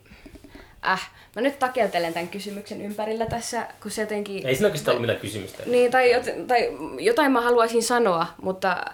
[0.87, 4.47] Äh, mä nyt takeltelen tämän kysymyksen ympärillä tässä, kun se jotenkin...
[4.47, 5.63] Ei siinä oikeastaan ollut mitään kysymystä.
[5.65, 8.85] Niin, tai, jot- tai jotain mä haluaisin sanoa, mutta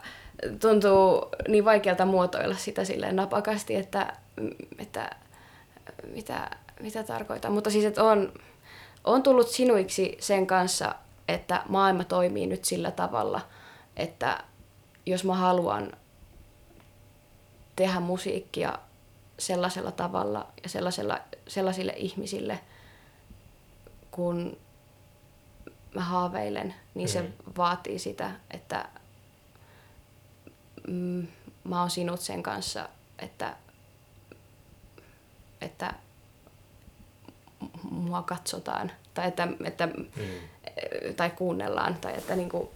[0.60, 4.14] tuntuu niin vaikealta muotoilla sitä silleen napakasti, että,
[4.80, 5.10] että
[6.14, 6.50] mitä,
[6.80, 7.52] mitä tarkoitan.
[7.52, 8.34] Mutta siis, että on,
[9.04, 10.96] on tullut sinuiksi sen kanssa,
[11.28, 13.42] että maailma toimii nyt sillä tavalla,
[13.96, 14.44] että
[15.06, 15.92] jos mä haluan
[17.76, 18.80] tehdä musiikkia
[19.40, 22.60] sellaisella tavalla ja sellaisella, sellaisille ihmisille,
[24.12, 24.58] kun
[25.96, 27.34] mä haaveilen, niin se Mm.
[27.58, 28.90] vaatii sitä, että
[30.88, 31.28] mm,
[31.64, 32.90] mä oon sinut sen kanssa,
[33.20, 33.56] että,
[35.62, 35.94] että
[37.92, 41.14] mua katsotaan tai, että, että, Mm.
[41.16, 42.74] tai kuunnellaan tai että niinku,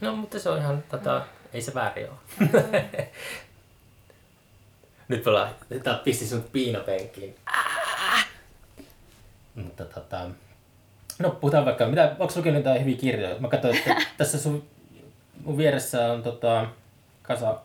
[0.00, 1.22] No, mutta se on ihan, tota,
[1.52, 2.18] ei se väärin ole.
[5.08, 7.34] Nyt me ollaan, tää pisti sun piinapenkiin.
[9.54, 10.30] Mutta tota,
[11.18, 13.38] no puhutaan vaikka, mitä, onko lukenut jotain hyviä kirjoja?
[13.40, 14.68] Mä katsoin, että tässä sun,
[15.44, 16.66] mun vieressä on tota,
[17.22, 17.60] kasa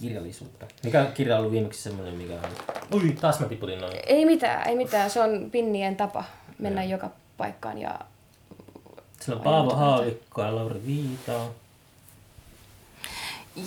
[0.00, 0.66] kirjallisuutta.
[0.82, 3.00] Mikä kirja on ollut viimeksi semmoinen, mikä on...
[3.00, 3.96] Ui, taas mä tiputin noin.
[4.06, 6.24] ei mitään, ei mitään, se on pinnien tapa
[6.58, 8.00] mennä joka paikkaan ja
[9.20, 11.32] Siellä on Paavo Haavikko ja Lauri Viita.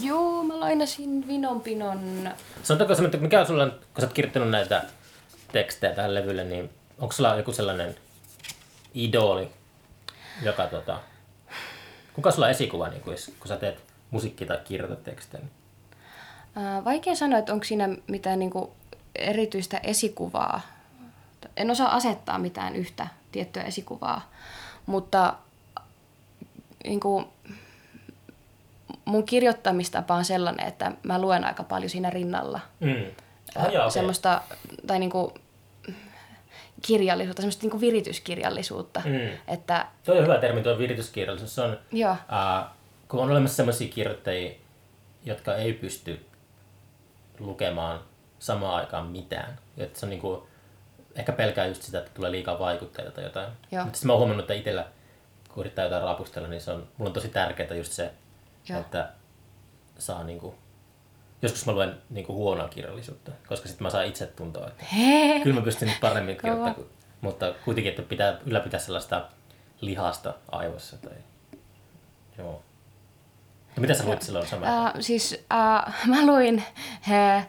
[0.02, 2.30] Joo, mä lainasin Vinonpinon.
[2.64, 4.84] Sanotaanko se, että mikä on sulla, kun sä oot kirjoittanut näitä
[5.52, 6.70] tekstejä tähän levylle, niin
[7.00, 7.96] onko sulla joku sellainen
[8.94, 9.50] idoli,
[10.44, 11.00] joka tota,
[12.14, 15.44] kuka sulla on esikuva, niin kun sä teet musiikkia tai kirjoitat tekstejä?
[15.44, 15.57] Niin?
[16.58, 18.74] Ää, vaikea sanoa, että onko siinä mitään niinku
[19.16, 20.62] erityistä esikuvaa.
[21.58, 24.32] En osaa asettaa mitään yhtä tiettyä esikuvaa,
[24.86, 25.34] mutta
[26.84, 27.34] niinku,
[29.06, 32.60] mun kirjoittamistapa on sellainen, että mä luen aika paljon siinä rinnalla.
[32.80, 33.06] Mm.
[33.56, 33.92] Ah, okei.
[33.92, 34.42] semmoista,
[34.88, 35.34] tai niinku
[36.82, 39.02] kirjallisuutta, semmoista niinku virityskirjallisuutta.
[39.06, 39.38] Mm.
[39.48, 41.56] Että Tuo on hyvä termi, tuo virityskirjallisuus.
[41.56, 42.70] Se on, joo, ää,
[43.08, 44.52] kun on olemassa sellaisia kirjoittajia,
[45.26, 46.26] jotka ei pysty
[47.40, 48.00] lukemaan
[48.40, 49.60] samaan aikaan mitään.
[49.78, 50.48] Että se on niinku,
[51.16, 53.48] ehkä pelkää just sitä, että tulee liikaa vaikutteita tai jotain.
[53.72, 53.84] Joo.
[53.84, 54.86] Mutta sitten mä oon huomannut, että itsellä,
[55.54, 58.12] kun yrittää jotain rapustella, niin se on, mulla on tosi tärkeää just se,
[58.70, 58.80] Joo.
[58.80, 59.10] että
[59.98, 60.56] saa niinku,
[61.42, 65.40] joskus mä luen niinku huonoa kirjallisuutta, koska sitten mä saan itse tuntua, että Hee.
[65.40, 66.90] kyllä mä pystyn nyt paremmin kirjoittamaan, kuin-
[67.22, 69.26] mutta kuitenkin, että pitää ylläpitää sellaista
[69.82, 70.98] lihasta aivossa.
[70.98, 71.14] Tai...
[72.38, 72.64] Joo.
[73.78, 74.88] Ja mitä sä luit silloin samaan?
[74.88, 76.64] Äh, siis äh, mä luin
[77.12, 77.48] äh,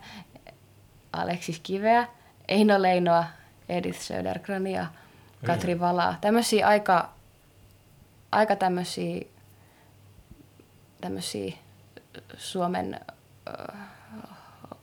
[1.13, 2.09] Aleksis Kiveä,
[2.49, 3.25] Eino Leinoa,
[3.69, 4.87] Edith Södergrania,
[5.47, 6.17] Katri Valaa.
[6.21, 7.13] Tämmöisiä aika,
[8.33, 9.21] aika tämmöisiä,
[11.01, 11.57] tämmöisiä
[12.37, 13.01] Suomen
[13.49, 13.79] äh,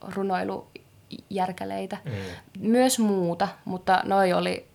[0.00, 1.98] runoilujärkäleitä.
[2.04, 2.12] Mm.
[2.58, 4.68] Myös muuta, mutta noi oli,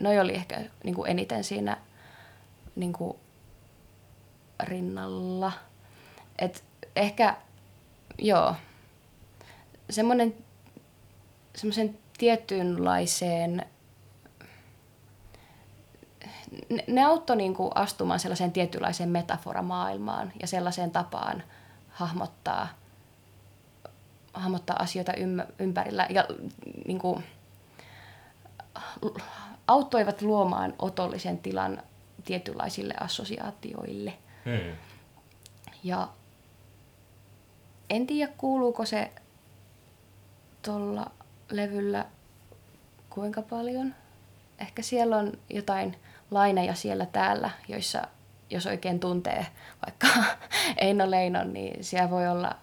[0.00, 1.76] noi oli ehkä niin kuin eniten siinä
[2.76, 3.18] niin kuin
[4.62, 5.52] rinnalla.
[6.38, 6.64] Et
[6.96, 7.36] ehkä,
[8.18, 8.54] joo,
[9.90, 10.34] semmoinen
[11.56, 13.66] semmoisen tietynlaiseen,
[16.70, 21.42] ne, ne auttoi niinku astumaan sellaiseen tietynlaiseen metaforamaailmaan ja sellaiseen tapaan
[21.88, 22.68] hahmottaa,
[24.32, 25.12] hahmottaa asioita
[25.58, 26.24] ympärillä ja
[26.86, 27.22] niinku,
[29.66, 31.82] auttoivat luomaan otollisen tilan
[32.24, 34.18] tietynlaisille assosiaatioille.
[34.44, 34.76] Mm.
[35.84, 36.08] Ja
[37.92, 39.10] en tiedä, kuuluuko se
[40.62, 41.10] tuolla
[41.50, 42.04] levyllä
[43.10, 43.94] kuinka paljon.
[44.60, 45.96] Ehkä siellä on jotain
[46.30, 48.02] laineja siellä täällä, joissa
[48.50, 49.46] jos oikein tuntee
[49.86, 50.06] vaikka
[50.84, 52.54] Eino Leinon, niin siellä voi olla,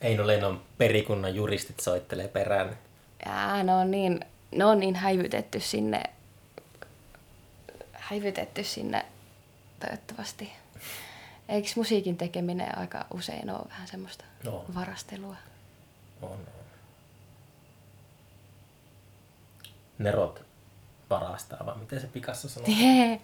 [0.00, 2.78] Eino Lennon perikunnan juristit soittelee perään.
[3.24, 4.20] ää, ne on niin,
[4.50, 6.02] ne on niin häivytetty sinne,
[7.92, 9.04] häivytetty sinne
[9.80, 10.52] toivottavasti.
[11.48, 14.64] Eikö musiikin tekeminen aika usein ole vähän semmoista No.
[14.74, 15.36] varastelua?
[16.22, 16.38] On, on.
[19.98, 20.42] Nerot
[21.10, 22.68] varastaa, vai miten se Picasso sanoo?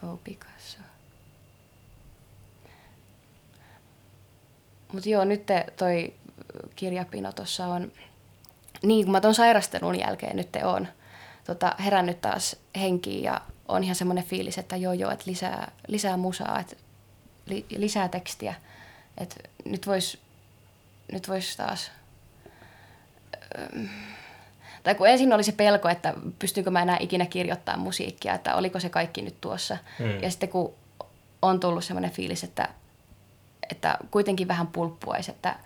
[0.00, 0.78] Go Picasso.
[4.92, 6.14] Mut joo, nyt te- toi
[6.76, 7.92] kirjapino tuossa on,
[8.82, 10.88] niin kun mä ton sairastelun jälkeen nyt te on
[11.44, 16.16] tota, herännyt taas henkiin ja on ihan semmoinen fiilis, että joo joo, että lisää, lisää
[16.16, 16.76] musaa, että
[17.48, 18.54] li, lisää tekstiä.
[19.18, 20.18] Että nyt vois,
[21.12, 21.90] nyt vois taas
[24.82, 28.80] tai kun ensin oli se pelko, että pystynkö mä enää ikinä kirjoittamaan musiikkia, että oliko
[28.80, 29.76] se kaikki nyt tuossa.
[29.98, 30.22] Mm.
[30.22, 30.74] Ja sitten kun
[31.42, 32.68] on tullut semmoinen fiilis, että,
[33.70, 35.56] että kuitenkin vähän pulppuaisi, että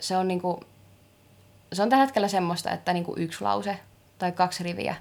[0.00, 0.64] se on, niinku,
[1.72, 3.78] se on tällä hetkellä semmoista, että niinku yksi lause
[4.18, 4.96] tai kaksi riviä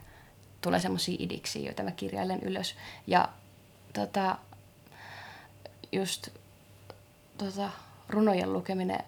[0.62, 2.76] tulee semmoisia idiksi, joita mä kirjailen ylös.
[3.08, 3.30] Ja
[3.94, 4.38] tota,
[5.96, 6.30] just
[7.38, 7.70] tota,
[8.10, 9.04] runojen lukeminen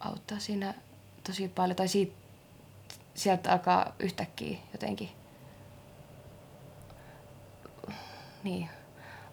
[0.00, 0.74] auttaa siinä
[1.26, 1.76] tosi paljon.
[1.76, 2.14] Tai siitä,
[3.14, 5.10] sieltä alkaa yhtäkkiä jotenkin
[8.42, 8.68] niin,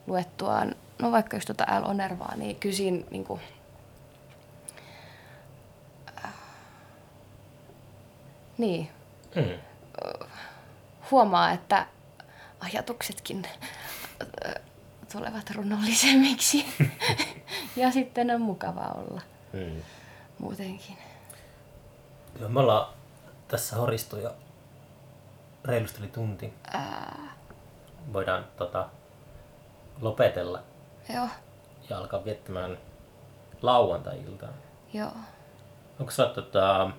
[0.07, 1.89] luettuaan, no vaikka just tuota L.
[1.89, 3.41] Onervaa, niin kyllä siinä niin kuin,
[8.57, 8.89] niin,
[9.36, 9.59] Mm.
[11.11, 11.86] huomaa, että
[12.59, 13.69] ajatuksetkin äh,
[15.12, 16.66] tulevat runollisemmiksi.
[17.76, 19.22] ja sitten on mukava olla
[19.53, 19.82] Mm.
[20.39, 20.97] muutenkin.
[22.39, 22.93] Joo, me ollaan
[23.47, 24.36] tässä horistu jo
[25.66, 26.53] reilusti yli tunti.
[26.74, 27.34] Ää,
[28.14, 28.89] Voidaan tota,
[30.01, 30.59] lopetella
[31.14, 31.28] joo,
[31.89, 32.78] ja alkaa viettämään
[33.62, 34.49] lauantai-iltaa.
[34.93, 35.12] joo.
[35.99, 36.91] Onko sä, tota,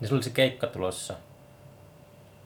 [0.00, 1.14] niin sulla oli se keikka tulossa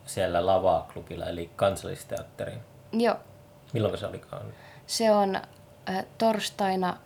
[0.07, 2.61] siellä Lava-klubilla, eli kansallisteatteriin.
[2.93, 3.17] Joo,
[3.73, 4.43] Milloin se olikaan?
[4.87, 6.97] Se on äh, torstaina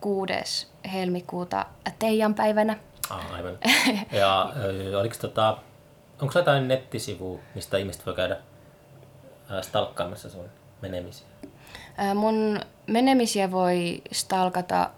[0.00, 0.66] 6.
[0.92, 1.66] helmikuuta
[1.98, 2.76] Teijan päivänä.
[3.10, 3.58] Ah, aivan.
[4.12, 4.52] Ja
[4.92, 5.58] ö, oliko tota,
[6.22, 8.36] onko jotain nettisivu, mistä ihmiset voi käydä
[9.50, 10.44] ää, stalkkaamassa sun
[10.82, 11.26] menemisiä?
[11.96, 14.90] Ää, Mun menemisiä voi stalkata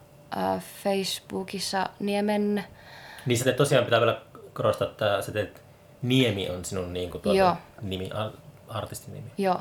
[0.83, 2.65] Facebookissa Niemen,
[3.27, 4.21] Niin sitten tosiaan pitää vielä
[4.53, 5.63] korostaa, että sä teet
[6.03, 7.57] Niemi on sinun niin kuin tuota Joo.
[7.83, 8.31] nimi, ar-
[8.69, 9.31] artistin nimi.
[9.39, 9.61] joo.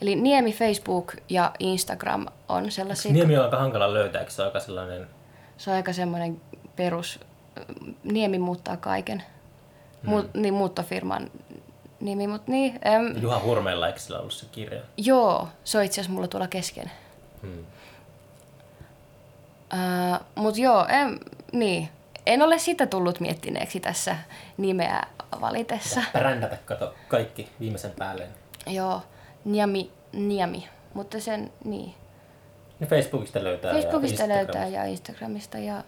[0.00, 4.48] Eli Niemi Facebook ja Instagram on sellaisia, Niemi on aika hankala löytää, eikö se ole
[4.48, 5.06] aika sellainen...
[5.56, 6.40] se on aika semmoinen
[6.76, 7.20] perus,
[8.04, 9.22] Niemi muuttaa kaiken,
[10.02, 11.30] Mu, niin muuttofirman
[12.00, 14.80] nimi, mutta niin, äm, Juha Hurmeella, eikö sillä ollut se kirja?
[14.96, 16.90] joo, se on itse asiassa mulla tuolla kesken.
[17.42, 17.66] Hmm.
[19.72, 21.20] Uh, Mutta joo, en,
[21.52, 21.88] niin.
[22.26, 24.16] en ole sitä tullut miettineeksi tässä
[24.56, 25.02] nimeä
[25.40, 26.02] valitessa.
[26.12, 28.28] Brändätä, kato, kaikki viimeisen päälle.
[28.66, 29.02] Joo,
[29.44, 30.68] Niami, Niami.
[30.94, 31.94] Mutta sen, niin.
[32.80, 35.84] Ja Facebookista löytää Facebookista ja löytää ja Instagramista ja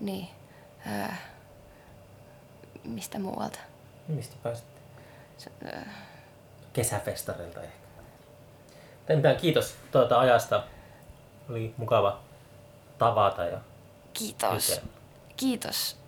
[0.00, 0.28] niin.
[0.86, 1.16] Ää,
[2.84, 3.58] mistä muualta?
[4.08, 4.64] Mistä pääsit?
[5.38, 5.94] Se, ää,
[6.72, 7.76] Kesäfestareilta ehkä.
[9.06, 10.62] Tai mitään, kiitos tuota ajasta.
[11.50, 12.20] Oli mukava
[12.98, 13.60] tavata ja
[14.12, 14.80] kiitos.
[15.36, 15.99] Kiitos